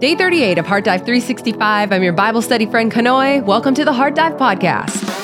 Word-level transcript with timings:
Day 0.00 0.14
38 0.14 0.56
of 0.56 0.66
Heart 0.66 0.84
Dive 0.84 1.00
365. 1.00 1.92
I'm 1.92 2.02
your 2.02 2.14
Bible 2.14 2.40
study 2.40 2.64
friend, 2.64 2.90
Kanoe. 2.90 3.44
Welcome 3.44 3.74
to 3.74 3.84
the 3.84 3.92
Heart 3.92 4.14
Dive 4.14 4.32
Podcast. 4.32 5.19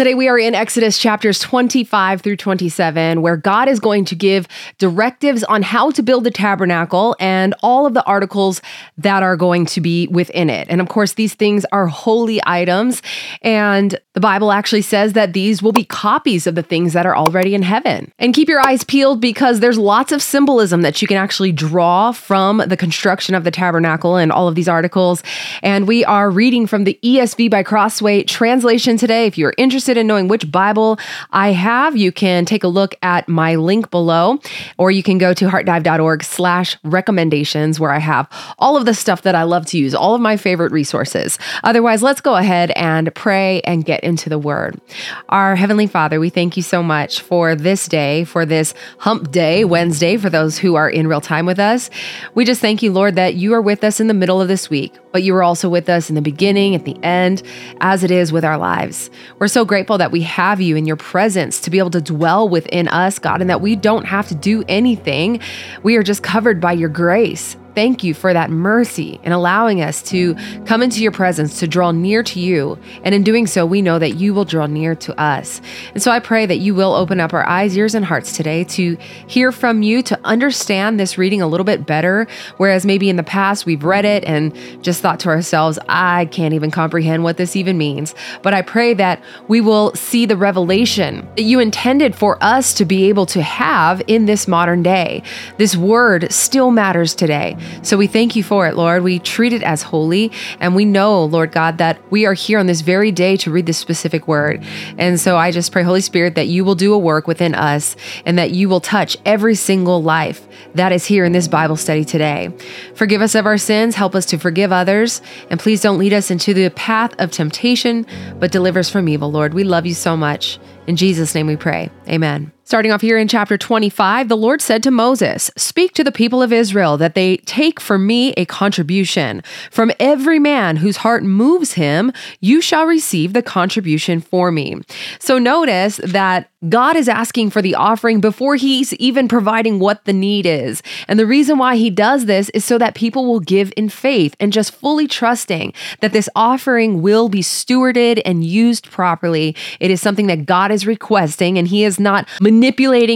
Today 0.00 0.14
we 0.14 0.28
are 0.28 0.38
in 0.38 0.54
Exodus 0.54 0.96
chapters 0.96 1.38
25 1.40 2.22
through 2.22 2.36
27, 2.36 3.20
where 3.20 3.36
God 3.36 3.68
is 3.68 3.78
going 3.78 4.06
to 4.06 4.14
give 4.14 4.48
directives 4.78 5.44
on 5.44 5.60
how 5.60 5.90
to 5.90 6.02
build 6.02 6.24
the 6.24 6.30
tabernacle 6.30 7.14
and 7.20 7.54
all 7.62 7.84
of 7.84 7.92
the 7.92 8.02
articles 8.04 8.62
that 8.96 9.22
are 9.22 9.36
going 9.36 9.66
to 9.66 9.82
be 9.82 10.06
within 10.06 10.48
it. 10.48 10.68
And 10.70 10.80
of 10.80 10.88
course, 10.88 11.12
these 11.12 11.34
things 11.34 11.66
are 11.70 11.86
holy 11.86 12.40
items. 12.46 13.02
And 13.42 14.00
the 14.14 14.20
Bible 14.20 14.52
actually 14.52 14.80
says 14.80 15.12
that 15.12 15.34
these 15.34 15.62
will 15.62 15.72
be 15.72 15.84
copies 15.84 16.46
of 16.46 16.54
the 16.54 16.62
things 16.62 16.94
that 16.94 17.04
are 17.04 17.14
already 17.14 17.54
in 17.54 17.60
heaven. 17.60 18.10
And 18.18 18.32
keep 18.32 18.48
your 18.48 18.66
eyes 18.66 18.82
peeled 18.84 19.20
because 19.20 19.60
there's 19.60 19.76
lots 19.76 20.12
of 20.12 20.22
symbolism 20.22 20.80
that 20.80 21.02
you 21.02 21.08
can 21.08 21.18
actually 21.18 21.52
draw 21.52 22.12
from 22.12 22.62
the 22.66 22.76
construction 22.76 23.34
of 23.34 23.44
the 23.44 23.50
tabernacle 23.50 24.16
and 24.16 24.32
all 24.32 24.48
of 24.48 24.54
these 24.54 24.66
articles. 24.66 25.22
And 25.62 25.86
we 25.86 26.06
are 26.06 26.30
reading 26.30 26.66
from 26.66 26.84
the 26.84 26.98
ESV 27.04 27.50
by 27.50 27.62
Crossway 27.62 28.22
translation 28.22 28.96
today. 28.96 29.26
If 29.26 29.36
you're 29.36 29.52
interested, 29.58 29.89
interested 29.90 30.00
in 30.00 30.06
knowing 30.06 30.28
which 30.28 30.50
Bible 30.50 30.98
I 31.32 31.52
have, 31.52 31.96
you 31.96 32.12
can 32.12 32.44
take 32.44 32.64
a 32.64 32.68
look 32.68 32.94
at 33.02 33.28
my 33.28 33.56
link 33.56 33.90
below, 33.90 34.38
or 34.78 34.90
you 34.90 35.02
can 35.02 35.18
go 35.18 35.34
to 35.34 35.48
heartdive.org 35.48 36.22
slash 36.22 36.76
recommendations 36.84 37.80
where 37.80 37.90
I 37.90 37.98
have 37.98 38.28
all 38.58 38.76
of 38.76 38.84
the 38.84 38.94
stuff 38.94 39.22
that 39.22 39.34
I 39.34 39.42
love 39.42 39.66
to 39.66 39.78
use, 39.78 39.94
all 39.94 40.14
of 40.14 40.20
my 40.20 40.36
favorite 40.36 40.72
resources. 40.72 41.38
Otherwise, 41.64 42.02
let's 42.02 42.20
go 42.20 42.36
ahead 42.36 42.70
and 42.76 43.12
pray 43.14 43.60
and 43.62 43.84
get 43.84 44.04
into 44.04 44.28
the 44.28 44.38
word. 44.38 44.80
Our 45.28 45.56
Heavenly 45.56 45.86
Father, 45.86 46.20
we 46.20 46.30
thank 46.30 46.56
you 46.56 46.62
so 46.62 46.82
much 46.82 47.20
for 47.20 47.56
this 47.56 47.88
day, 47.88 48.24
for 48.24 48.46
this 48.46 48.74
hump 48.98 49.32
day, 49.32 49.64
Wednesday, 49.64 50.16
for 50.16 50.30
those 50.30 50.58
who 50.58 50.76
are 50.76 50.88
in 50.88 51.08
real 51.08 51.20
time 51.20 51.46
with 51.46 51.58
us. 51.58 51.90
We 52.34 52.44
just 52.44 52.60
thank 52.60 52.82
you, 52.82 52.92
Lord, 52.92 53.16
that 53.16 53.34
you 53.34 53.54
are 53.54 53.62
with 53.62 53.82
us 53.82 53.98
in 53.98 54.06
the 54.06 54.14
middle 54.14 54.40
of 54.40 54.48
this 54.48 54.70
week, 54.70 54.96
but 55.12 55.22
you 55.22 55.34
are 55.34 55.42
also 55.42 55.68
with 55.68 55.88
us 55.88 56.08
in 56.08 56.14
the 56.14 56.22
beginning, 56.22 56.74
at 56.74 56.84
the 56.84 56.96
end, 57.02 57.42
as 57.80 58.04
it 58.04 58.10
is 58.10 58.32
with 58.32 58.44
our 58.44 58.58
lives. 58.58 59.10
We're 59.38 59.48
so 59.48 59.64
grateful 59.70 59.98
that 59.98 60.10
we 60.10 60.22
have 60.22 60.60
you 60.60 60.74
in 60.74 60.84
your 60.84 60.96
presence 60.96 61.60
to 61.60 61.70
be 61.70 61.78
able 61.78 61.90
to 61.90 62.00
dwell 62.00 62.48
within 62.48 62.88
us, 62.88 63.20
God, 63.20 63.40
and 63.40 63.48
that 63.48 63.60
we 63.60 63.76
don't 63.76 64.04
have 64.04 64.26
to 64.26 64.34
do 64.34 64.64
anything. 64.66 65.40
We 65.84 65.94
are 65.94 66.02
just 66.02 66.24
covered 66.24 66.60
by 66.60 66.72
your 66.72 66.88
grace 66.88 67.54
thank 67.74 68.04
you 68.04 68.14
for 68.14 68.32
that 68.32 68.50
mercy 68.50 69.20
in 69.22 69.32
allowing 69.32 69.80
us 69.80 70.02
to 70.02 70.34
come 70.64 70.82
into 70.82 71.02
your 71.02 71.12
presence, 71.12 71.60
to 71.60 71.68
draw 71.68 71.92
near 71.92 72.22
to 72.22 72.40
you. 72.40 72.78
And 73.04 73.14
in 73.14 73.22
doing 73.22 73.46
so, 73.46 73.64
we 73.66 73.82
know 73.82 73.98
that 73.98 74.16
you 74.16 74.34
will 74.34 74.44
draw 74.44 74.66
near 74.66 74.94
to 74.96 75.20
us. 75.20 75.60
And 75.94 76.02
so 76.02 76.10
I 76.10 76.20
pray 76.20 76.46
that 76.46 76.58
you 76.58 76.74
will 76.74 76.94
open 76.94 77.20
up 77.20 77.32
our 77.32 77.46
eyes, 77.46 77.76
ears, 77.76 77.94
and 77.94 78.04
hearts 78.04 78.36
today 78.36 78.64
to 78.64 78.96
hear 79.26 79.52
from 79.52 79.82
you, 79.82 80.02
to 80.02 80.18
understand 80.24 80.98
this 80.98 81.18
reading 81.18 81.42
a 81.42 81.46
little 81.46 81.64
bit 81.64 81.86
better. 81.86 82.26
Whereas 82.56 82.84
maybe 82.84 83.08
in 83.08 83.16
the 83.16 83.22
past 83.22 83.66
we've 83.66 83.84
read 83.84 84.04
it 84.04 84.24
and 84.24 84.54
just 84.82 85.00
thought 85.00 85.20
to 85.20 85.28
ourselves, 85.28 85.78
I 85.88 86.26
can't 86.26 86.54
even 86.54 86.70
comprehend 86.70 87.24
what 87.24 87.36
this 87.36 87.56
even 87.56 87.78
means. 87.78 88.14
But 88.42 88.54
I 88.54 88.62
pray 88.62 88.94
that 88.94 89.22
we 89.48 89.60
will 89.60 89.94
see 89.94 90.26
the 90.26 90.36
revelation 90.36 91.28
that 91.36 91.42
you 91.42 91.60
intended 91.60 92.14
for 92.14 92.38
us 92.42 92.74
to 92.74 92.84
be 92.84 93.08
able 93.08 93.26
to 93.26 93.42
have 93.42 94.02
in 94.06 94.26
this 94.26 94.48
modern 94.48 94.82
day. 94.82 95.22
This 95.58 95.76
word 95.76 96.32
still 96.32 96.70
matters 96.70 97.14
today. 97.14 97.56
So 97.82 97.96
we 97.96 98.06
thank 98.06 98.36
you 98.36 98.42
for 98.42 98.66
it, 98.66 98.76
Lord. 98.76 99.02
We 99.02 99.18
treat 99.18 99.52
it 99.52 99.62
as 99.62 99.82
holy. 99.82 100.32
And 100.60 100.74
we 100.74 100.84
know, 100.84 101.24
Lord 101.24 101.52
God, 101.52 101.78
that 101.78 101.98
we 102.10 102.26
are 102.26 102.34
here 102.34 102.58
on 102.58 102.66
this 102.66 102.80
very 102.80 103.12
day 103.12 103.36
to 103.38 103.50
read 103.50 103.66
this 103.66 103.78
specific 103.78 104.28
word. 104.28 104.64
And 104.98 105.18
so 105.18 105.36
I 105.36 105.50
just 105.50 105.72
pray, 105.72 105.82
Holy 105.82 106.00
Spirit, 106.00 106.34
that 106.34 106.48
you 106.48 106.64
will 106.64 106.74
do 106.74 106.92
a 106.94 106.98
work 106.98 107.26
within 107.26 107.54
us 107.54 107.96
and 108.24 108.38
that 108.38 108.50
you 108.50 108.68
will 108.68 108.80
touch 108.80 109.16
every 109.24 109.54
single 109.54 110.02
life 110.02 110.46
that 110.74 110.92
is 110.92 111.06
here 111.06 111.24
in 111.24 111.32
this 111.32 111.48
Bible 111.48 111.76
study 111.76 112.04
today. 112.04 112.52
Forgive 112.94 113.22
us 113.22 113.34
of 113.34 113.46
our 113.46 113.58
sins, 113.58 113.94
help 113.94 114.14
us 114.14 114.26
to 114.26 114.38
forgive 114.38 114.72
others, 114.72 115.22
and 115.50 115.58
please 115.58 115.80
don't 115.80 115.98
lead 115.98 116.12
us 116.12 116.30
into 116.30 116.54
the 116.54 116.70
path 116.70 117.14
of 117.18 117.30
temptation, 117.30 118.06
but 118.38 118.52
deliver 118.52 118.78
us 118.78 118.90
from 118.90 119.08
evil, 119.08 119.30
Lord. 119.30 119.54
We 119.54 119.64
love 119.64 119.86
you 119.86 119.94
so 119.94 120.16
much. 120.16 120.58
In 120.86 120.96
Jesus' 120.96 121.34
name 121.34 121.46
we 121.46 121.56
pray. 121.56 121.90
Amen. 122.08 122.52
Starting 122.70 122.92
off 122.92 123.00
here 123.00 123.18
in 123.18 123.26
chapter 123.26 123.58
25, 123.58 124.28
the 124.28 124.36
Lord 124.36 124.62
said 124.62 124.80
to 124.84 124.92
Moses, 124.92 125.50
Speak 125.56 125.92
to 125.94 126.04
the 126.04 126.12
people 126.12 126.40
of 126.40 126.52
Israel 126.52 126.96
that 126.98 127.16
they 127.16 127.38
take 127.38 127.80
for 127.80 127.98
me 127.98 128.32
a 128.34 128.44
contribution. 128.44 129.42
From 129.72 129.90
every 129.98 130.38
man 130.38 130.76
whose 130.76 130.98
heart 130.98 131.24
moves 131.24 131.72
him, 131.72 132.12
you 132.38 132.60
shall 132.60 132.86
receive 132.86 133.32
the 133.32 133.42
contribution 133.42 134.20
for 134.20 134.52
me. 134.52 134.76
So 135.18 135.36
notice 135.36 135.96
that 136.04 136.48
God 136.68 136.94
is 136.94 137.08
asking 137.08 137.50
for 137.50 137.62
the 137.62 137.74
offering 137.74 138.20
before 138.20 138.54
he's 138.54 138.92
even 138.94 139.26
providing 139.26 139.80
what 139.80 140.04
the 140.04 140.12
need 140.12 140.44
is. 140.46 140.82
And 141.08 141.18
the 141.18 141.26
reason 141.26 141.58
why 141.58 141.74
he 141.74 141.88
does 141.90 142.26
this 142.26 142.50
is 142.50 142.66
so 142.66 142.76
that 142.78 142.94
people 142.94 143.26
will 143.26 143.40
give 143.40 143.72
in 143.78 143.88
faith 143.88 144.36
and 144.38 144.52
just 144.52 144.72
fully 144.72 145.08
trusting 145.08 145.72
that 146.00 146.12
this 146.12 146.28
offering 146.36 147.02
will 147.02 147.30
be 147.30 147.40
stewarded 147.40 148.20
and 148.24 148.44
used 148.44 148.90
properly. 148.90 149.56
It 149.80 149.90
is 149.90 150.02
something 150.02 150.26
that 150.28 150.44
God 150.44 150.70
is 150.70 150.86
requesting, 150.86 151.56
and 151.56 151.66
he 151.66 151.82
is 151.82 151.98
not 151.98 152.28
manipulating 152.42 152.59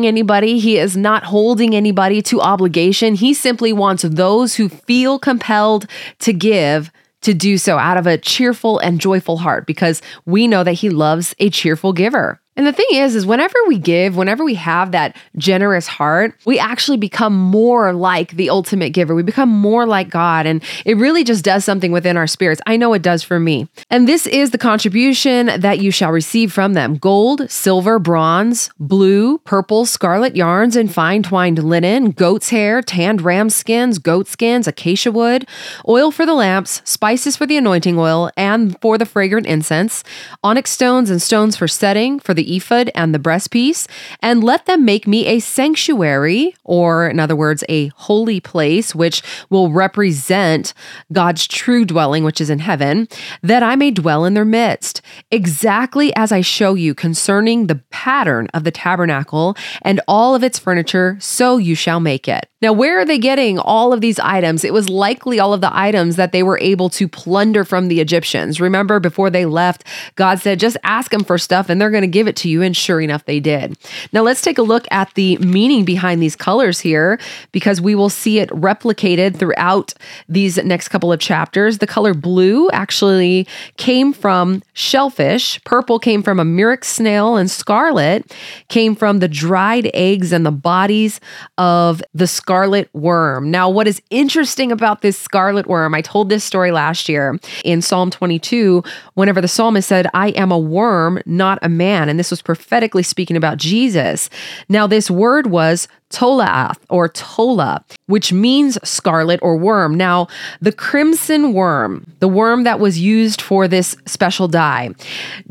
anybody, 0.06 0.58
he 0.58 0.78
is 0.78 0.96
not 0.96 1.24
holding 1.24 1.74
anybody 1.74 2.22
to 2.22 2.40
obligation. 2.40 3.14
He 3.14 3.34
simply 3.34 3.72
wants 3.72 4.02
those 4.02 4.54
who 4.56 4.68
feel 4.68 5.18
compelled 5.18 5.86
to 6.20 6.32
give 6.32 6.90
to 7.22 7.34
do 7.34 7.56
so 7.58 7.78
out 7.78 7.96
of 7.96 8.06
a 8.06 8.18
cheerful 8.18 8.78
and 8.78 9.00
joyful 9.00 9.38
heart 9.38 9.66
because 9.66 10.02
we 10.26 10.46
know 10.46 10.62
that 10.62 10.72
he 10.74 10.90
loves 10.90 11.34
a 11.38 11.50
cheerful 11.50 11.92
giver. 11.92 12.40
And 12.56 12.66
the 12.66 12.72
thing 12.72 12.86
is, 12.92 13.16
is 13.16 13.26
whenever 13.26 13.56
we 13.66 13.78
give, 13.78 14.16
whenever 14.16 14.44
we 14.44 14.54
have 14.54 14.92
that 14.92 15.16
generous 15.36 15.86
heart, 15.86 16.38
we 16.44 16.58
actually 16.58 16.96
become 16.96 17.34
more 17.34 17.92
like 17.92 18.32
the 18.32 18.50
ultimate 18.50 18.90
giver. 18.90 19.14
We 19.14 19.22
become 19.24 19.48
more 19.48 19.86
like 19.86 20.08
God. 20.08 20.46
And 20.46 20.62
it 20.84 20.96
really 20.96 21.24
just 21.24 21.44
does 21.44 21.64
something 21.64 21.90
within 21.90 22.16
our 22.16 22.28
spirits. 22.28 22.60
I 22.66 22.76
know 22.76 22.92
it 22.92 23.02
does 23.02 23.22
for 23.24 23.40
me. 23.40 23.68
And 23.90 24.06
this 24.06 24.26
is 24.26 24.52
the 24.52 24.58
contribution 24.58 25.46
that 25.46 25.80
you 25.80 25.90
shall 25.90 26.12
receive 26.12 26.52
from 26.52 26.74
them 26.74 26.96
gold, 26.96 27.50
silver, 27.50 27.98
bronze, 27.98 28.70
blue, 28.78 29.38
purple, 29.38 29.84
scarlet 29.84 30.36
yarns, 30.36 30.76
and 30.76 30.92
fine 30.92 31.22
twined 31.22 31.62
linen, 31.62 32.12
goat's 32.12 32.50
hair, 32.50 32.82
tanned 32.82 33.22
ram 33.22 33.50
skins, 33.50 33.98
goat 33.98 34.28
skins, 34.28 34.68
acacia 34.68 35.10
wood, 35.10 35.46
oil 35.88 36.12
for 36.12 36.24
the 36.24 36.34
lamps, 36.34 36.82
spices 36.84 37.36
for 37.36 37.46
the 37.46 37.56
anointing 37.56 37.98
oil, 37.98 38.30
and 38.36 38.80
for 38.80 38.96
the 38.96 39.06
fragrant 39.06 39.46
incense, 39.46 40.04
onyx 40.44 40.70
stones 40.70 41.10
and 41.10 41.20
stones 41.20 41.56
for 41.56 41.66
setting, 41.66 42.20
for 42.20 42.32
the 42.32 42.43
the 42.44 42.56
ephod 42.56 42.90
and 42.94 43.14
the 43.14 43.18
breastpiece, 43.18 43.86
and 44.20 44.44
let 44.44 44.66
them 44.66 44.84
make 44.84 45.06
me 45.06 45.26
a 45.26 45.40
sanctuary, 45.40 46.54
or 46.64 47.08
in 47.08 47.18
other 47.18 47.36
words, 47.36 47.64
a 47.68 47.88
holy 47.88 48.40
place, 48.40 48.94
which 48.94 49.22
will 49.50 49.70
represent 49.70 50.74
God's 51.12 51.46
true 51.46 51.84
dwelling, 51.84 52.24
which 52.24 52.40
is 52.40 52.50
in 52.50 52.58
heaven, 52.58 53.08
that 53.42 53.62
I 53.62 53.76
may 53.76 53.90
dwell 53.90 54.24
in 54.24 54.34
their 54.34 54.44
midst, 54.44 55.00
exactly 55.30 56.14
as 56.16 56.32
I 56.32 56.40
show 56.40 56.74
you 56.74 56.94
concerning 56.94 57.66
the 57.66 57.80
pattern 57.90 58.48
of 58.54 58.64
the 58.64 58.70
tabernacle 58.70 59.56
and 59.82 60.00
all 60.06 60.34
of 60.34 60.42
its 60.42 60.58
furniture, 60.58 61.16
so 61.20 61.56
you 61.56 61.74
shall 61.74 62.00
make 62.00 62.28
it. 62.28 62.48
Now, 62.64 62.72
where 62.72 62.98
are 62.98 63.04
they 63.04 63.18
getting 63.18 63.58
all 63.58 63.92
of 63.92 64.00
these 64.00 64.18
items? 64.18 64.64
It 64.64 64.72
was 64.72 64.88
likely 64.88 65.38
all 65.38 65.52
of 65.52 65.60
the 65.60 65.76
items 65.76 66.16
that 66.16 66.32
they 66.32 66.42
were 66.42 66.58
able 66.60 66.88
to 66.90 67.06
plunder 67.06 67.62
from 67.62 67.88
the 67.88 68.00
Egyptians. 68.00 68.58
Remember, 68.58 68.98
before 69.00 69.28
they 69.28 69.44
left, 69.44 69.84
God 70.14 70.40
said, 70.40 70.60
just 70.60 70.78
ask 70.82 71.10
them 71.10 71.24
for 71.24 71.36
stuff 71.36 71.68
and 71.68 71.78
they're 71.78 71.90
going 71.90 72.00
to 72.00 72.06
give 72.06 72.26
it 72.26 72.33
to 72.36 72.48
you. 72.48 72.62
And 72.62 72.76
sure 72.76 73.00
enough, 73.00 73.24
they 73.24 73.40
did. 73.40 73.76
Now, 74.12 74.22
let's 74.22 74.40
take 74.40 74.58
a 74.58 74.62
look 74.62 74.86
at 74.90 75.12
the 75.14 75.36
meaning 75.38 75.84
behind 75.84 76.22
these 76.22 76.36
colors 76.36 76.80
here 76.80 77.18
because 77.52 77.80
we 77.80 77.94
will 77.94 78.10
see 78.10 78.38
it 78.38 78.48
replicated 78.50 79.36
throughout 79.36 79.94
these 80.28 80.56
next 80.58 80.88
couple 80.88 81.12
of 81.12 81.20
chapters. 81.20 81.78
The 81.78 81.86
color 81.86 82.14
blue 82.14 82.70
actually 82.70 83.46
came 83.76 84.12
from 84.12 84.62
shellfish, 84.72 85.62
purple 85.64 85.98
came 85.98 86.22
from 86.22 86.38
a 86.40 86.44
murex 86.44 86.88
snail, 86.88 87.36
and 87.36 87.50
scarlet 87.50 88.34
came 88.68 88.94
from 88.94 89.18
the 89.18 89.28
dried 89.28 89.90
eggs 89.94 90.32
and 90.32 90.44
the 90.44 90.52
bodies 90.52 91.20
of 91.58 92.02
the 92.14 92.26
scarlet 92.26 92.54
scarlet 92.54 92.88
worm. 92.94 93.50
Now, 93.50 93.68
what 93.68 93.86
is 93.86 94.00
interesting 94.10 94.72
about 94.72 95.02
this 95.02 95.18
scarlet 95.18 95.66
worm, 95.66 95.94
I 95.94 96.02
told 96.02 96.28
this 96.28 96.44
story 96.44 96.70
last 96.70 97.08
year 97.08 97.38
in 97.64 97.82
Psalm 97.82 98.10
22, 98.10 98.82
whenever 99.14 99.40
the 99.40 99.48
psalmist 99.48 99.88
said, 99.88 100.06
I 100.14 100.28
am 100.28 100.52
a 100.52 100.58
worm, 100.58 101.20
not 101.26 101.58
a 101.62 101.68
man. 101.68 102.08
And 102.08 102.18
this 102.18 102.23
was 102.30 102.42
prophetically 102.42 103.02
speaking 103.02 103.36
about 103.36 103.58
Jesus. 103.58 104.30
Now, 104.68 104.86
this 104.86 105.10
word 105.10 105.48
was 105.48 105.88
tolaath 106.10 106.78
or 106.88 107.08
tola, 107.08 107.84
which 108.06 108.32
means 108.32 108.78
scarlet 108.88 109.40
or 109.42 109.56
worm. 109.56 109.94
Now, 109.94 110.28
the 110.60 110.72
crimson 110.72 111.52
worm, 111.52 112.06
the 112.20 112.28
worm 112.28 112.64
that 112.64 112.78
was 112.78 112.98
used 113.00 113.42
for 113.42 113.66
this 113.66 113.96
special 114.06 114.46
dye, 114.46 114.90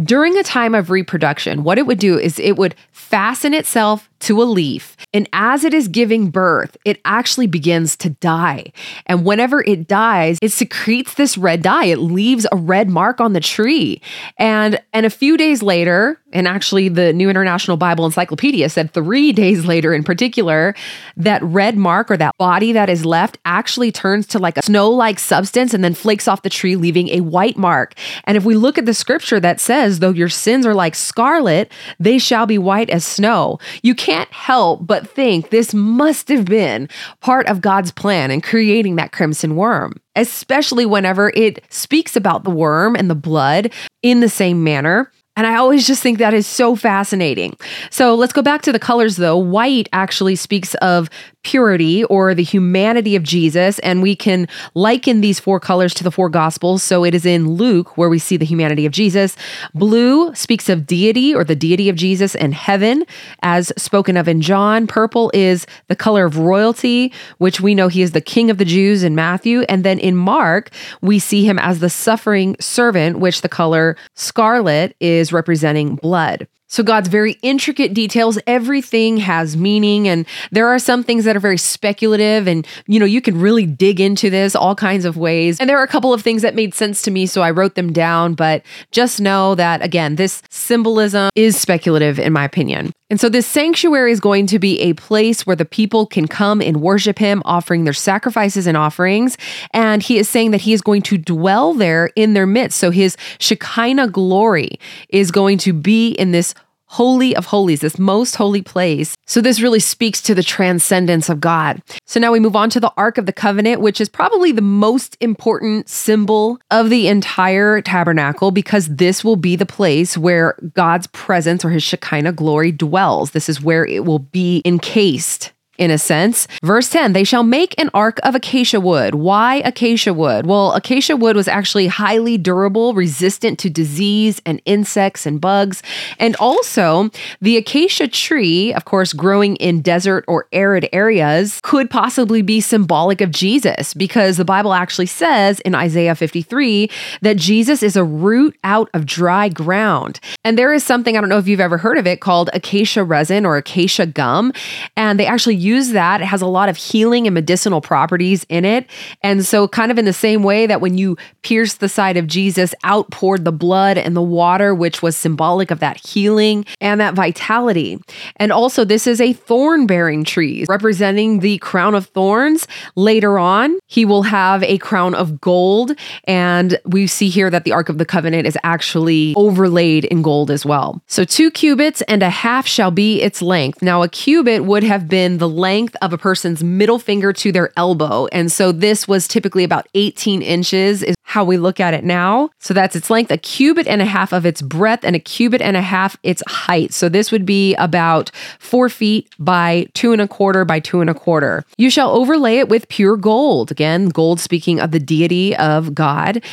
during 0.02 0.38
a 0.38 0.44
time 0.44 0.74
of 0.74 0.90
reproduction, 0.90 1.64
what 1.64 1.78
it 1.78 1.86
would 1.86 2.00
do 2.00 2.18
is 2.18 2.40
it 2.40 2.58
would 2.58 2.76
fasten 2.92 3.54
itself 3.54 4.10
to 4.24 4.42
a 4.42 4.46
leaf. 4.46 4.96
And 5.14 5.28
as 5.34 5.64
it 5.64 5.74
is 5.74 5.88
giving 5.88 6.30
birth, 6.30 6.76
it 6.86 7.00
actually 7.06 7.48
begins 7.48 7.96
to 7.98 8.10
die. 8.10 8.72
And 9.06 9.26
whenever 9.26 9.62
it 9.62 9.88
dies, 9.88 10.38
it 10.42 10.52
secretes 10.52 11.14
this 11.16 11.38
red 11.38 11.62
dye. 11.62 11.86
It 11.86 12.00
leaves 12.00 12.46
a 12.52 12.56
red 12.58 12.90
mark 12.90 13.20
on 13.22 13.34
the 13.34 13.40
tree. 13.40 14.02
And 14.38 14.80
and 14.94 15.06
a 15.06 15.10
few 15.10 15.38
days 15.38 15.62
later, 15.62 16.20
And 16.36 16.48
actually, 16.48 16.90
the 16.90 17.14
New 17.14 17.30
International 17.30 17.78
Bible 17.78 18.06
Encyclopedia 18.06 18.68
said 18.70 18.92
three 18.92 19.32
days 19.44 19.66
later, 19.66 19.94
in 19.94 20.04
particular, 20.04 20.74
that 21.16 21.44
red 21.44 21.78
mark 21.78 22.10
or 22.10 22.18
that 22.18 22.36
body 22.38 22.72
that 22.74 22.90
is 22.90 23.06
left 23.06 23.38
actually 23.46 23.92
turns 23.92 24.26
to 24.28 24.40
like 24.40 24.58
a 24.58 24.64
snow 24.64 24.90
like 24.90 25.20
substance 25.20 25.74
and 25.76 25.84
then 25.84 25.94
flakes 25.94 26.28
off 26.28 26.42
the 26.42 26.50
tree, 26.50 26.76
leaving 26.76 27.10
a 27.10 27.22
white 27.22 27.56
mark. 27.58 27.94
And 28.24 28.36
if 28.36 28.46
we 28.46 28.56
look 28.56 28.78
at 28.80 28.86
the 28.88 28.94
scripture 28.96 29.40
that 29.40 29.60
says, 29.60 30.00
though 30.00 30.10
your 30.10 30.30
sins 30.30 30.66
are 30.66 30.74
like 30.74 30.96
scarlet, 30.96 31.72
they 32.00 32.18
shall 32.18 32.48
be 32.48 32.58
white 32.58 32.90
as 32.90 33.06
snow, 33.06 33.60
you 33.84 33.94
can't 33.94 34.13
help 34.32 34.86
but 34.86 35.08
think 35.10 35.50
this 35.50 35.74
must 35.74 36.28
have 36.30 36.46
been 36.46 36.88
part 37.22 37.48
of 37.48 37.62
God's 37.62 37.92
plan 37.92 38.32
in 38.32 38.42
creating 38.42 38.96
that 38.96 39.12
crimson 39.12 39.56
worm 39.56 39.94
especially 40.16 40.86
whenever 40.86 41.32
it 41.36 41.64
speaks 41.70 42.16
about 42.16 42.44
the 42.44 42.52
worm 42.52 42.96
and 42.96 43.10
the 43.10 43.16
blood 43.16 43.72
in 44.02 44.20
the 44.20 44.30
same 44.30 44.64
manner. 44.64 45.12
And 45.36 45.48
I 45.48 45.56
always 45.56 45.88
just 45.88 46.04
think 46.04 46.20
that 46.20 46.36
is 46.36 46.46
so 46.46 46.76
fascinating. 46.76 47.58
So 47.90 48.14
let's 48.14 48.34
go 48.34 48.44
back 48.44 48.62
to 48.64 48.72
the 48.72 48.80
colors 48.80 49.16
though. 49.16 49.38
White 49.38 49.90
actually 49.92 50.36
speaks 50.36 50.76
of 50.76 51.10
purity 51.44 52.04
or 52.06 52.34
the 52.34 52.44
humanity 52.44 53.16
of 53.16 53.24
Jesus. 53.24 53.80
And 53.80 54.02
we 54.02 54.16
can 54.16 54.48
liken 54.74 55.22
these 55.22 55.40
four 55.40 55.60
colors 55.60 55.94
to 55.96 56.04
the 56.04 56.12
four 56.12 56.30
gospels. 56.30 56.84
So 56.84 57.04
it 57.04 57.14
is 57.14 57.26
in 57.26 57.52
Luke 57.52 57.98
where 57.98 58.10
we 58.10 58.20
see 58.20 58.38
the 58.38 58.46
humanity 58.46 58.86
of 58.86 58.92
Jesus. 58.92 59.36
Blue 59.74 60.34
speaks 60.34 60.70
of 60.70 60.88
deity 60.88 61.36
or 61.36 61.44
the 61.44 61.56
deity 61.56 61.90
of 61.90 61.96
Jesus 61.96 62.36
and 62.36 62.54
heaven, 62.54 63.06
as 63.42 63.72
spoken 63.78 64.18
of 64.18 64.28
in 64.28 64.42
John. 64.42 64.88
Purple 64.88 65.32
is 65.34 65.68
the 65.88 65.96
color 65.96 66.26
of 66.26 66.38
royalty, 66.38 67.14
which 67.38 67.62
we 67.62 67.76
know 67.76 67.88
he 67.88 68.02
is 68.02 68.12
the 68.12 68.22
king 68.22 68.50
of 68.50 68.58
the 68.58 68.66
Jews 68.66 69.04
in 69.04 69.16
Matthew. 69.16 69.62
And 69.64 69.84
then 69.84 70.00
in 70.00 70.16
Mark, 70.16 70.70
we 71.02 71.20
see 71.20 71.46
him 71.46 71.60
as 71.60 71.80
the 71.80 71.90
suffering 71.90 72.56
servant, 72.60 73.20
which 73.20 73.42
the 73.42 73.50
color 73.50 73.96
scarlet 74.16 74.96
is 75.00 75.34
representing 75.34 75.96
blood. 75.96 76.48
So, 76.74 76.82
God's 76.82 77.08
very 77.08 77.34
intricate 77.44 77.94
details, 77.94 78.40
everything 78.48 79.18
has 79.18 79.56
meaning. 79.56 80.08
And 80.08 80.26
there 80.52 80.68
are 80.70 80.80
some 80.80 81.04
things 81.04 81.24
that 81.26 81.36
are 81.36 81.40
very 81.40 81.60
speculative, 81.60 82.48
and 82.48 82.66
you 82.88 83.00
know, 83.00 83.06
you 83.06 83.22
can 83.22 83.40
really 83.40 83.68
dig 83.68 84.00
into 84.00 84.32
this 84.32 84.56
all 84.56 84.74
kinds 84.74 85.06
of 85.06 85.16
ways. 85.16 85.60
And 85.60 85.70
there 85.70 85.78
are 85.78 85.84
a 85.84 85.88
couple 85.88 86.16
of 86.16 86.24
things 86.24 86.42
that 86.42 86.56
made 86.56 86.74
sense 86.74 87.04
to 87.04 87.12
me, 87.12 87.28
so 87.28 87.44
I 87.44 87.52
wrote 87.52 87.76
them 87.76 87.94
down. 87.94 88.34
But 88.34 88.64
just 88.90 89.22
know 89.22 89.54
that, 89.54 89.84
again, 89.84 90.16
this 90.16 90.42
symbolism 90.50 91.30
is 91.36 91.62
speculative, 91.62 92.18
in 92.18 92.34
my 92.34 92.44
opinion. 92.44 92.92
And 93.14 93.22
so, 93.22 93.30
this 93.30 93.46
sanctuary 93.46 94.12
is 94.12 94.20
going 94.20 94.48
to 94.48 94.58
be 94.58 94.80
a 94.82 94.94
place 94.94 95.46
where 95.46 95.56
the 95.56 95.66
people 95.66 96.08
can 96.08 96.28
come 96.28 96.60
and 96.60 96.82
worship 96.82 97.20
Him, 97.20 97.44
offering 97.46 97.84
their 97.84 97.94
sacrifices 97.94 98.66
and 98.66 98.76
offerings. 98.76 99.38
And 99.72 100.02
He 100.02 100.18
is 100.18 100.28
saying 100.28 100.50
that 100.50 100.62
He 100.62 100.74
is 100.74 100.82
going 100.82 101.04
to 101.04 101.20
dwell 101.20 101.76
there 101.76 102.10
in 102.16 102.34
their 102.34 102.48
midst. 102.48 102.80
So, 102.80 102.90
His 102.90 103.16
Shekinah 103.38 104.08
glory 104.08 104.80
is 105.10 105.30
going 105.30 105.60
to 105.60 105.74
be 105.74 106.14
in 106.14 106.32
this 106.32 106.56
holy 106.94 107.36
of 107.36 107.48
holies, 107.48 107.82
this 107.82 107.98
most 107.98 108.36
holy 108.36 108.62
place. 108.62 109.16
So, 109.26 109.42
this 109.42 109.62
really 109.62 109.80
speaks 109.80 110.22
to 110.24 110.36
the 110.36 110.44
transcendence 110.44 111.28
of 111.30 111.42
God. 111.42 111.82
So, 112.06 112.20
now 112.20 112.32
we 112.32 112.40
move 112.40 112.56
on 112.56 112.70
to 112.72 112.80
the 112.80 112.92
Ark 112.98 113.18
of 113.18 113.26
the 113.26 113.34
Covenant, 113.34 113.82
which 113.82 114.00
is 114.00 114.10
probably 114.10 114.52
the 114.52 114.62
most 114.62 115.18
important 115.20 115.90
symbol 115.90 116.60
of 116.72 116.90
the 116.90 117.08
entire 117.08 117.82
tabernacle 117.82 118.52
because 118.52 118.88
this 118.88 119.24
will 119.24 119.36
be 119.36 119.56
the 119.56 119.66
place 119.66 120.18
where 120.18 120.56
God's 120.74 121.08
presence 121.08 121.66
or 121.66 121.70
his 121.72 121.84
Shekinah 121.84 122.34
glory 122.34 122.72
dwells. 122.72 123.32
This 123.32 123.50
is 123.50 123.62
where 123.62 123.86
it 123.86 124.06
will 124.06 124.20
be 124.20 124.62
encased 124.66 125.52
in 125.84 125.92
a 125.92 125.98
sense. 125.98 126.48
Verse 126.64 126.90
10 126.90 127.14
They 127.14 127.24
shall 127.24 127.44
make 127.44 127.80
an 127.80 127.90
ark 127.94 128.20
of 128.24 128.36
acacia 128.36 128.80
wood. 128.80 129.16
Why 129.16 129.56
acacia 129.66 130.14
wood? 130.14 130.46
Well, 130.46 130.74
acacia 130.74 131.16
wood 131.16 131.36
was 131.36 131.48
actually 131.48 131.88
highly 131.88 132.38
durable, 132.38 132.94
resistant 132.94 133.60
to 133.60 133.70
disease 133.70 134.42
and 134.46 134.62
insects 134.66 135.26
and 135.26 135.42
bugs. 135.42 135.84
And 136.20 136.36
also, 136.38 137.10
the 137.42 137.58
acacia 137.58 138.08
tree, 138.08 138.74
of 138.74 138.86
course, 138.86 139.14
growing 139.14 139.56
in 139.58 139.82
desert 139.82 140.24
or 140.28 140.48
arid 140.54 140.88
areas, 140.94 141.60
could 141.64 141.90
possibly 141.90 142.42
be 142.42 142.62
symbolic 142.62 143.22
of 143.22 143.32
Jesus 143.32 143.94
because 143.94 144.38
the 144.38 144.46
Bible 144.46 144.74
actually 144.74 145.08
says 145.08 145.60
in 145.62 145.76
Isaiah 145.76 146.16
53 146.16 146.90
that 147.22 147.38
Jesus 147.38 147.84
is 147.84 147.96
a 147.96 148.04
root 148.04 148.58
out 148.64 148.90
of 148.94 149.06
dry 149.06 149.50
ground. 149.50 150.20
And 150.44 150.58
there 150.58 150.74
is 150.74 150.84
something, 150.84 151.18
I 151.18 151.20
don't 151.20 151.30
know 151.30 151.38
if 151.38 151.48
you've 151.48 151.60
ever 151.60 151.78
heard 151.78 151.98
of 151.98 152.08
it, 152.08 152.22
called 152.22 152.50
acacia 152.54 153.04
resin 153.04 153.46
or 153.46 153.58
acacia 153.58 154.06
gum. 154.06 154.54
And 154.96 155.20
they 155.20 155.26
actually 155.26 155.56
use 155.56 155.73
that. 155.92 156.22
It 156.22 156.26
has 156.26 156.42
a 156.42 156.48
lot 156.48 156.70
of 156.70 156.78
healing 156.78 157.28
and 157.28 157.34
medicinal 157.34 157.82
properties 157.82 158.46
in 158.50 158.66
it. 158.66 158.88
And 159.22 159.46
so, 159.46 159.68
kind 159.68 159.92
of 159.92 159.98
in 159.98 160.06
the 160.06 160.14
same 160.14 160.44
way 160.44 160.68
that 160.68 160.82
when 160.82 160.98
you 160.98 161.18
pierced 161.42 161.80
the 161.80 161.90
side 161.90 162.18
of 162.18 162.28
Jesus, 162.28 162.74
outpoured 162.86 163.46
the 163.46 163.52
blood 163.52 163.98
and 163.98 164.16
the 164.16 164.22
water, 164.22 164.74
which 164.74 165.02
was 165.02 165.16
symbolic 165.16 165.72
of 165.72 165.80
that 165.80 165.98
healing 165.98 166.66
and 166.82 167.00
that 167.02 167.14
vitality. 167.14 168.00
And 168.38 168.52
also, 168.52 168.86
this 168.86 169.08
is 169.08 169.20
a 169.20 169.34
thorn 169.34 169.86
bearing 169.86 170.24
tree 170.24 170.66
representing 170.68 171.40
the 171.40 171.58
crown 171.60 171.96
of 171.96 172.08
thorns. 172.08 172.68
Later 172.96 173.38
on, 173.40 173.78
he 173.88 174.06
will 174.06 174.24
have 174.24 174.64
a 174.64 174.78
crown 174.78 175.16
of 175.16 175.42
gold. 175.42 175.92
And 176.26 176.80
we 176.86 177.08
see 177.08 177.30
here 177.30 177.50
that 177.50 177.64
the 177.64 177.72
Ark 177.72 177.90
of 177.90 177.98
the 177.98 178.06
Covenant 178.06 178.48
is 178.48 178.58
actually 178.64 179.34
overlaid 179.36 180.06
in 180.06 180.22
gold 180.22 180.52
as 180.52 180.66
well. 180.66 181.02
So, 181.08 181.24
two 181.24 181.52
cubits 181.52 182.02
and 182.04 182.24
a 182.24 182.30
half 182.30 182.68
shall 182.68 182.92
be 182.92 183.22
its 183.22 183.42
length. 183.42 183.82
Now, 183.82 184.04
a 184.04 184.10
cubit 184.10 184.64
would 184.66 184.84
have 184.84 185.08
been 185.08 185.38
the 185.38 185.50
length 185.54 185.96
of 186.02 186.14
a 186.14 186.18
person's 186.18 186.64
middle 186.64 187.00
finger 187.00 187.32
to 187.34 187.52
their 187.52 187.72
elbow. 187.78 188.28
And 188.28 188.52
so 188.52 188.72
this 188.72 189.08
was 189.08 189.28
typically 189.28 189.64
about 189.64 189.88
18 189.94 190.42
inches, 190.42 191.04
is 191.04 191.16
how 191.24 191.44
we 191.44 191.58
look 191.58 191.80
at 191.80 191.94
it 191.94 192.04
now. 192.04 192.50
So 192.60 192.74
that's 192.74 192.96
its 192.96 193.10
length, 193.10 193.32
a 193.32 193.38
cubit 193.38 193.88
and 193.88 194.02
a 194.02 194.06
half 194.06 194.34
of 194.34 194.46
its 194.46 194.62
breadth, 194.62 195.04
and 195.04 195.16
a 195.16 195.20
cubit 195.20 195.62
and 195.62 195.76
a 195.76 195.82
half 195.82 196.16
its 196.22 196.44
height. 196.48 196.94
So 196.94 197.10
this 197.10 197.32
would 197.32 197.46
be 197.46 197.74
about 197.76 198.30
four 198.60 198.88
feet 198.88 199.34
by 199.40 199.88
two 199.94 200.12
and 200.12 200.22
a 200.22 200.28
quarter 200.28 200.64
by 200.64 200.80
two 200.80 201.02
and 201.02 201.10
a 201.10 201.14
quarter. 201.16 201.64
You 201.78 201.90
shall 201.90 202.12
overlay 202.12 202.58
it 202.58 202.70
with 202.70 202.88
pure 202.90 203.18
gold. 203.18 203.72
Again, 203.72 204.10
gold 204.10 204.40
speaking 204.40 204.80
of 204.80 204.92
the 204.92 205.00
deity 205.00 205.56
of 205.56 205.96
God. 205.96 206.44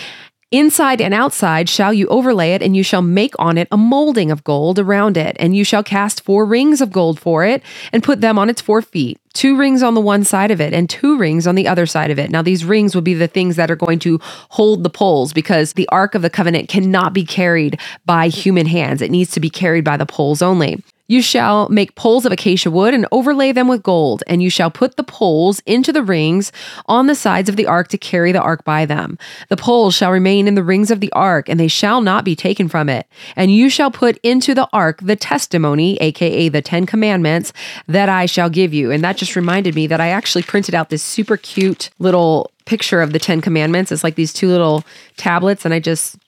Inside 0.52 1.00
and 1.00 1.14
outside 1.14 1.69
shall 1.69 1.93
you 1.93 2.08
overlay 2.08 2.55
it, 2.55 2.62
and 2.62 2.76
you 2.76 2.82
shall 2.82 3.02
make 3.02 3.35
on 3.38 3.56
it 3.56 3.69
a 3.70 3.76
molding 3.76 4.32
of 4.32 4.43
gold 4.43 4.81
around 4.81 5.17
it, 5.17 5.37
and 5.38 5.55
you 5.55 5.62
shall 5.62 5.85
cast 5.85 6.25
four 6.25 6.44
rings 6.44 6.81
of 6.81 6.91
gold 6.91 7.20
for 7.20 7.44
it, 7.44 7.62
and 7.93 8.02
put 8.02 8.20
them 8.20 8.37
on 8.37 8.50
its 8.50 8.61
four 8.61 8.82
feet. 8.82 9.20
Two 9.32 9.56
rings 9.56 9.81
on 9.81 9.94
the 9.94 10.00
one 10.00 10.25
side 10.25 10.50
of 10.50 10.61
it 10.61 10.73
and 10.73 10.91
two 10.91 11.17
rings 11.17 11.47
on 11.47 11.55
the 11.55 11.69
other 11.69 11.87
side 11.87 12.11
of 12.11 12.19
it. 12.19 12.31
Now, 12.31 12.43
these 12.43 12.64
rings 12.64 12.97
will 12.97 13.02
be 13.02 13.14
the 13.14 13.29
things 13.29 13.55
that 13.55 13.70
are 13.70 13.76
going 13.76 14.00
to 14.00 14.19
hold 14.49 14.82
the 14.82 14.91
poles 14.91 15.32
because 15.32 15.75
the 15.75 15.88
Ark 15.91 16.17
of 16.17 16.23
the 16.23 16.31
Covenant 16.31 16.69
cannot 16.69 17.12
be 17.12 17.25
carried 17.25 17.79
by 18.05 18.26
human 18.26 18.67
hands. 18.67 19.02
It 19.02 19.12
needs 19.12 19.31
to 19.32 19.41
be 19.41 19.50
carried 19.50 19.85
by 19.85 19.97
the 19.97 20.06
poles 20.06 20.43
only. 20.43 20.82
You 21.10 21.22
shall 21.22 21.68
make 21.70 21.96
poles 21.96 22.24
of 22.24 22.30
acacia 22.30 22.70
wood 22.70 22.94
and 22.94 23.04
overlay 23.10 23.50
them 23.50 23.66
with 23.66 23.82
gold, 23.82 24.22
and 24.28 24.40
you 24.40 24.49
shall 24.49 24.70
put 24.70 24.96
the 24.96 25.02
poles 25.02 25.61
into 25.66 25.92
the 25.92 26.04
rings 26.04 26.52
on 26.87 27.08
the 27.08 27.16
sides 27.16 27.49
of 27.49 27.56
the 27.56 27.66
ark 27.66 27.88
to 27.88 27.99
carry 27.99 28.30
the 28.30 28.40
ark 28.40 28.62
by 28.62 28.87
them. 28.87 29.18
The 29.49 29.56
poles 29.56 29.96
shall 29.96 30.12
remain 30.12 30.46
in 30.46 30.54
the 30.54 30.62
rings 30.62 30.88
of 30.88 31.00
the 31.00 31.12
ark, 31.12 31.49
and 31.49 31.58
they 31.58 31.66
shall 31.66 32.00
not 32.00 32.25
be 32.25 32.37
taken 32.37 32.68
from 32.68 32.88
it. 32.88 33.08
And 33.35 33.52
you 33.52 33.68
shall 33.68 33.90
put 33.90 34.18
into 34.23 34.54
the 34.54 34.68
ark 34.73 35.00
the 35.02 35.16
testimony, 35.16 35.96
aka 35.96 36.49
the 36.49 36.62
Ten 36.62 36.87
Commandments, 36.87 37.52
that 37.88 38.08
I 38.08 38.26
shall 38.26 38.49
give 38.49 38.73
you. 38.73 38.92
And 38.92 39.02
that 39.02 39.16
just 39.16 39.35
reminded 39.35 39.75
me 39.75 39.88
that 39.88 40.00
I 40.00 40.11
actually 40.11 40.44
printed 40.44 40.76
out 40.76 40.90
this 40.90 41.02
super 41.02 41.37
cute 41.37 41.90
little 41.99 42.52
picture 42.66 43.02
of 43.02 43.12
the 43.12 43.18
Ten 43.18 43.40
Commandments. 43.40 43.90
It's 43.90 44.04
like 44.04 44.14
these 44.14 44.32
two 44.32 44.46
little 44.46 44.85
tablets, 45.16 45.64
and 45.64 45.75
I 45.75 45.80
just 45.80 46.18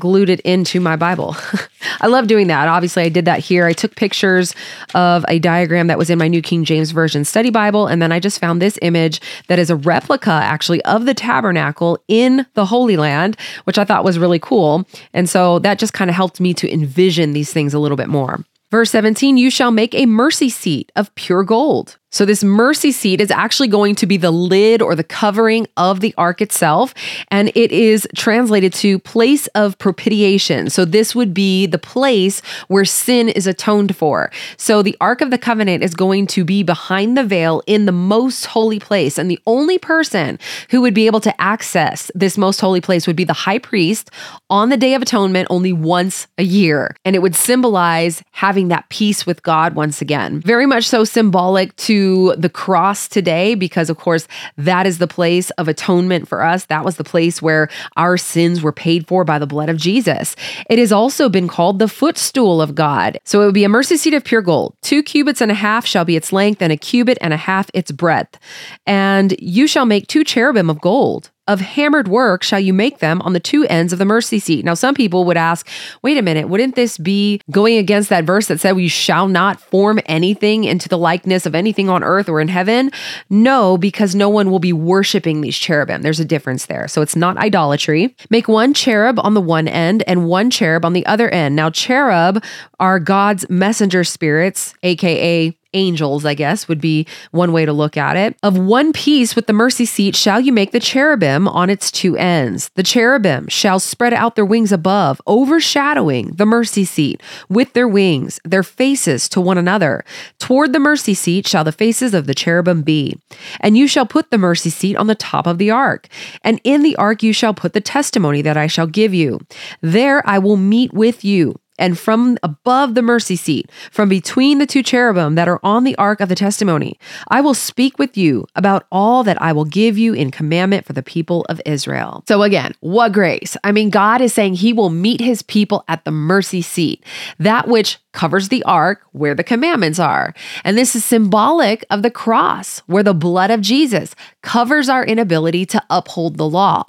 glued 0.00 0.28
it 0.28 0.40
into 0.40 0.80
my 0.80 0.96
Bible. 0.96 1.36
I 2.00 2.08
love 2.08 2.26
doing 2.26 2.48
that. 2.48 2.68
Obviously, 2.68 3.04
I 3.04 3.08
did 3.08 3.24
that 3.26 3.38
here. 3.38 3.66
I 3.66 3.72
took 3.72 3.94
pictures 3.94 4.54
of 4.94 5.24
a 5.28 5.38
diagram 5.38 5.86
that 5.86 5.98
was 5.98 6.10
in 6.10 6.18
my 6.18 6.28
New 6.28 6.42
King 6.42 6.64
James 6.64 6.90
Version 6.90 7.24
study 7.24 7.50
Bible, 7.50 7.86
and 7.86 8.02
then 8.02 8.12
I 8.12 8.20
just 8.20 8.40
found 8.40 8.60
this 8.60 8.78
image 8.82 9.20
that 9.48 9.58
is 9.58 9.70
a 9.70 9.76
replica 9.76 10.32
actually 10.32 10.82
of 10.84 11.06
the 11.06 11.14
tabernacle 11.14 11.98
in 12.08 12.46
the 12.54 12.66
Holy 12.66 12.96
Land, 12.96 13.36
which 13.64 13.78
I 13.78 13.84
thought 13.84 14.04
was 14.04 14.18
really 14.18 14.38
cool. 14.38 14.86
And 15.12 15.28
so 15.28 15.58
that 15.60 15.78
just 15.78 15.92
kind 15.92 16.10
of 16.10 16.16
helped 16.16 16.40
me 16.40 16.54
to 16.54 16.72
envision 16.72 17.32
these 17.32 17.52
things 17.52 17.74
a 17.74 17.78
little 17.78 17.96
bit 17.96 18.08
more. 18.08 18.44
Verse 18.70 18.90
17, 18.90 19.36
you 19.36 19.50
shall 19.50 19.70
make 19.70 19.94
a 19.94 20.06
mercy 20.06 20.48
seat 20.48 20.90
of 20.96 21.14
pure 21.14 21.44
gold. 21.44 21.96
So, 22.14 22.24
this 22.24 22.44
mercy 22.44 22.92
seat 22.92 23.20
is 23.20 23.32
actually 23.32 23.66
going 23.66 23.96
to 23.96 24.06
be 24.06 24.16
the 24.16 24.30
lid 24.30 24.80
or 24.80 24.94
the 24.94 25.02
covering 25.02 25.66
of 25.76 25.98
the 25.98 26.14
ark 26.16 26.40
itself. 26.40 26.94
And 27.26 27.50
it 27.56 27.72
is 27.72 28.06
translated 28.14 28.72
to 28.74 29.00
place 29.00 29.48
of 29.48 29.76
propitiation. 29.78 30.70
So, 30.70 30.84
this 30.84 31.16
would 31.16 31.34
be 31.34 31.66
the 31.66 31.76
place 31.76 32.40
where 32.68 32.84
sin 32.84 33.28
is 33.28 33.48
atoned 33.48 33.96
for. 33.96 34.30
So, 34.56 34.80
the 34.80 34.96
ark 35.00 35.22
of 35.22 35.32
the 35.32 35.38
covenant 35.38 35.82
is 35.82 35.92
going 35.94 36.28
to 36.28 36.44
be 36.44 36.62
behind 36.62 37.16
the 37.18 37.24
veil 37.24 37.62
in 37.66 37.86
the 37.86 37.90
most 37.90 38.46
holy 38.46 38.78
place. 38.78 39.18
And 39.18 39.28
the 39.28 39.40
only 39.44 39.78
person 39.78 40.38
who 40.70 40.82
would 40.82 40.94
be 40.94 41.06
able 41.06 41.20
to 41.20 41.40
access 41.40 42.12
this 42.14 42.38
most 42.38 42.60
holy 42.60 42.80
place 42.80 43.08
would 43.08 43.16
be 43.16 43.24
the 43.24 43.32
high 43.32 43.58
priest 43.58 44.12
on 44.48 44.68
the 44.68 44.76
Day 44.76 44.94
of 44.94 45.02
Atonement 45.02 45.48
only 45.50 45.72
once 45.72 46.28
a 46.38 46.44
year. 46.44 46.94
And 47.04 47.16
it 47.16 47.22
would 47.22 47.34
symbolize 47.34 48.22
having 48.30 48.68
that 48.68 48.88
peace 48.88 49.26
with 49.26 49.42
God 49.42 49.74
once 49.74 50.00
again. 50.00 50.40
Very 50.42 50.66
much 50.66 50.86
so 50.86 51.02
symbolic 51.02 51.74
to 51.74 52.03
the 52.36 52.48
cross 52.48 53.08
today 53.08 53.54
because, 53.54 53.90
of 53.90 53.98
course, 53.98 54.26
that 54.56 54.86
is 54.86 54.98
the 54.98 55.06
place 55.06 55.50
of 55.50 55.68
atonement 55.68 56.28
for 56.28 56.42
us. 56.42 56.66
That 56.66 56.84
was 56.84 56.96
the 56.96 57.04
place 57.04 57.42
where 57.42 57.68
our 57.96 58.16
sins 58.16 58.62
were 58.62 58.72
paid 58.72 59.06
for 59.06 59.24
by 59.24 59.38
the 59.38 59.46
blood 59.46 59.68
of 59.68 59.76
Jesus. 59.76 60.36
It 60.68 60.78
has 60.78 60.92
also 60.92 61.28
been 61.28 61.48
called 61.48 61.78
the 61.78 61.88
footstool 61.88 62.60
of 62.60 62.74
God. 62.74 63.18
So 63.24 63.42
it 63.42 63.46
would 63.46 63.54
be 63.54 63.64
a 63.64 63.68
mercy 63.68 63.96
seat 63.96 64.14
of 64.14 64.24
pure 64.24 64.42
gold. 64.42 64.74
Two 64.82 65.02
cubits 65.02 65.40
and 65.40 65.50
a 65.50 65.54
half 65.54 65.86
shall 65.86 66.04
be 66.04 66.16
its 66.16 66.32
length, 66.32 66.62
and 66.62 66.72
a 66.72 66.76
cubit 66.76 67.18
and 67.20 67.32
a 67.32 67.38
half 67.38 67.70
its 67.74 67.90
breadth. 67.90 68.38
And 68.86 69.34
you 69.40 69.66
shall 69.66 69.86
make 69.86 70.06
two 70.06 70.24
cherubim 70.24 70.70
of 70.70 70.80
gold 70.80 71.30
of 71.46 71.60
hammered 71.60 72.08
work 72.08 72.42
shall 72.42 72.60
you 72.60 72.72
make 72.72 72.98
them 72.98 73.20
on 73.22 73.32
the 73.32 73.40
two 73.40 73.64
ends 73.66 73.92
of 73.92 73.98
the 73.98 74.04
mercy 74.04 74.38
seat. 74.38 74.64
Now, 74.64 74.74
some 74.74 74.94
people 74.94 75.24
would 75.24 75.36
ask, 75.36 75.68
wait 76.02 76.16
a 76.16 76.22
minute, 76.22 76.48
wouldn't 76.48 76.74
this 76.74 76.96
be 76.96 77.40
going 77.50 77.76
against 77.76 78.08
that 78.08 78.24
verse 78.24 78.46
that 78.48 78.60
said 78.60 78.76
we 78.76 78.88
shall 78.88 79.28
not 79.28 79.60
form 79.60 80.00
anything 80.06 80.64
into 80.64 80.88
the 80.88 80.98
likeness 80.98 81.44
of 81.44 81.54
anything 81.54 81.88
on 81.88 82.02
earth 82.02 82.28
or 82.28 82.40
in 82.40 82.48
heaven? 82.48 82.90
No, 83.28 83.76
because 83.76 84.14
no 84.14 84.28
one 84.28 84.50
will 84.50 84.58
be 84.58 84.72
worshiping 84.72 85.40
these 85.40 85.56
cherubim. 85.56 86.02
There's 86.02 86.20
a 86.20 86.24
difference 86.24 86.66
there. 86.66 86.88
So 86.88 87.02
it's 87.02 87.16
not 87.16 87.36
idolatry. 87.36 88.16
Make 88.30 88.48
one 88.48 88.72
cherub 88.72 89.18
on 89.18 89.34
the 89.34 89.40
one 89.40 89.68
end 89.68 90.02
and 90.06 90.26
one 90.26 90.50
cherub 90.50 90.84
on 90.84 90.94
the 90.94 91.04
other 91.06 91.28
end. 91.28 91.56
Now, 91.56 91.70
cherub 91.70 92.42
are 92.80 92.98
God's 92.98 93.48
messenger 93.50 94.04
spirits, 94.04 94.74
aka 94.82 95.56
angels, 95.74 96.24
I 96.24 96.34
guess 96.34 96.68
would 96.68 96.80
be 96.80 97.06
one 97.30 97.52
way 97.52 97.66
to 97.66 97.72
look 97.72 97.96
at 97.96 98.16
it. 98.16 98.36
Of 98.42 98.56
one 98.56 98.92
piece 98.92 99.36
with 99.36 99.46
the 99.46 99.52
mercy 99.52 99.84
seat 99.84 100.16
shall 100.16 100.40
you 100.40 100.52
make 100.52 100.70
the 100.70 100.80
cherubim 100.80 101.46
on 101.48 101.68
its 101.68 101.90
two 101.90 102.16
ends. 102.16 102.70
The 102.74 102.82
cherubim 102.82 103.48
shall 103.48 103.80
spread 103.80 104.14
out 104.14 104.36
their 104.36 104.44
wings 104.44 104.72
above, 104.72 105.20
overshadowing 105.26 106.32
the 106.32 106.46
mercy 106.46 106.84
seat 106.84 107.22
with 107.48 107.72
their 107.72 107.88
wings, 107.88 108.40
their 108.44 108.62
faces 108.62 109.28
to 109.30 109.40
one 109.40 109.58
another. 109.58 110.04
Toward 110.38 110.72
the 110.72 110.78
mercy 110.78 111.14
seat 111.14 111.46
shall 111.46 111.64
the 111.64 111.72
faces 111.72 112.14
of 112.14 112.26
the 112.26 112.34
cherubim 112.34 112.82
be. 112.82 113.18
And 113.60 113.76
you 113.76 113.88
shall 113.88 114.06
put 114.06 114.30
the 114.30 114.38
mercy 114.38 114.70
seat 114.70 114.96
on 114.96 115.06
the 115.06 115.14
top 115.14 115.46
of 115.46 115.58
the 115.58 115.70
ark. 115.70 116.08
And 116.42 116.60
in 116.64 116.82
the 116.82 116.96
ark 116.96 117.22
you 117.22 117.32
shall 117.32 117.54
put 117.54 117.72
the 117.72 117.80
testimony 117.80 118.42
that 118.42 118.56
I 118.56 118.66
shall 118.66 118.86
give 118.86 119.12
you. 119.12 119.40
There 119.80 120.26
I 120.28 120.38
will 120.38 120.56
meet 120.56 120.92
with 120.92 121.24
you 121.24 121.56
and 121.78 121.98
from 121.98 122.38
above 122.42 122.94
the 122.94 123.02
mercy 123.02 123.36
seat, 123.36 123.70
from 123.90 124.08
between 124.08 124.58
the 124.58 124.66
two 124.66 124.82
cherubim 124.82 125.34
that 125.34 125.48
are 125.48 125.60
on 125.62 125.84
the 125.84 125.96
ark 125.96 126.20
of 126.20 126.28
the 126.28 126.34
testimony, 126.34 126.98
I 127.28 127.40
will 127.40 127.54
speak 127.54 127.98
with 127.98 128.16
you 128.16 128.46
about 128.54 128.86
all 128.92 129.24
that 129.24 129.40
I 129.42 129.52
will 129.52 129.64
give 129.64 129.98
you 129.98 130.14
in 130.14 130.30
commandment 130.30 130.86
for 130.86 130.92
the 130.92 131.02
people 131.02 131.44
of 131.48 131.60
Israel. 131.66 132.24
So, 132.28 132.42
again, 132.42 132.74
what 132.80 133.12
grace? 133.12 133.56
I 133.64 133.72
mean, 133.72 133.90
God 133.90 134.20
is 134.20 134.32
saying 134.32 134.54
he 134.54 134.72
will 134.72 134.90
meet 134.90 135.20
his 135.20 135.42
people 135.42 135.84
at 135.88 136.04
the 136.04 136.10
mercy 136.10 136.62
seat, 136.62 137.04
that 137.38 137.68
which 137.68 137.98
covers 138.14 138.48
the 138.48 138.62
ark 138.62 139.02
where 139.12 139.34
the 139.34 139.44
commandments 139.44 139.98
are. 139.98 140.32
And 140.62 140.78
this 140.78 140.94
is 140.94 141.04
symbolic 141.04 141.84
of 141.90 142.02
the 142.02 142.10
cross, 142.10 142.78
where 142.86 143.02
the 143.02 143.12
blood 143.12 143.50
of 143.50 143.60
Jesus 143.60 144.14
covers 144.40 144.88
our 144.88 145.04
inability 145.04 145.66
to 145.66 145.82
uphold 145.90 146.38
the 146.38 146.48
law. 146.48 146.84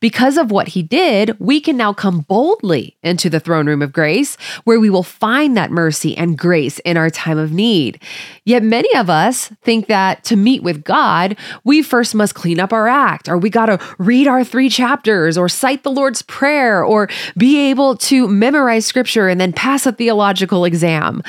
Because 0.00 0.38
of 0.38 0.50
what 0.50 0.68
he 0.68 0.82
did, 0.82 1.38
we 1.38 1.60
can 1.60 1.76
now 1.76 1.92
come 1.92 2.20
boldly 2.20 2.96
into 3.02 3.28
the 3.28 3.40
throne 3.40 3.66
room 3.66 3.82
of 3.82 3.92
grace, 3.92 4.29
where 4.64 4.80
we 4.80 4.90
will 4.90 5.02
find 5.02 5.56
that 5.56 5.70
mercy 5.70 6.16
and 6.16 6.36
grace 6.36 6.78
in 6.80 6.96
our 6.96 7.10
time 7.10 7.38
of 7.38 7.52
need. 7.52 8.02
Yet 8.44 8.62
many 8.62 8.92
of 8.96 9.08
us 9.10 9.48
think 9.62 9.86
that 9.86 10.24
to 10.24 10.36
meet 10.36 10.62
with 10.62 10.84
God, 10.84 11.36
we 11.64 11.82
first 11.82 12.14
must 12.14 12.34
clean 12.34 12.60
up 12.60 12.72
our 12.72 12.88
act, 12.88 13.28
or 13.28 13.38
we 13.38 13.50
got 13.50 13.66
to 13.66 13.78
read 13.98 14.26
our 14.26 14.44
three 14.44 14.68
chapters, 14.68 15.38
or 15.38 15.48
cite 15.48 15.82
the 15.82 15.90
Lord's 15.90 16.22
Prayer, 16.22 16.84
or 16.84 17.08
be 17.36 17.70
able 17.70 17.96
to 17.96 18.28
memorize 18.28 18.86
scripture 18.86 19.28
and 19.28 19.40
then 19.40 19.52
pass 19.52 19.86
a 19.86 19.92
theological 19.92 20.64
exam. 20.64 21.22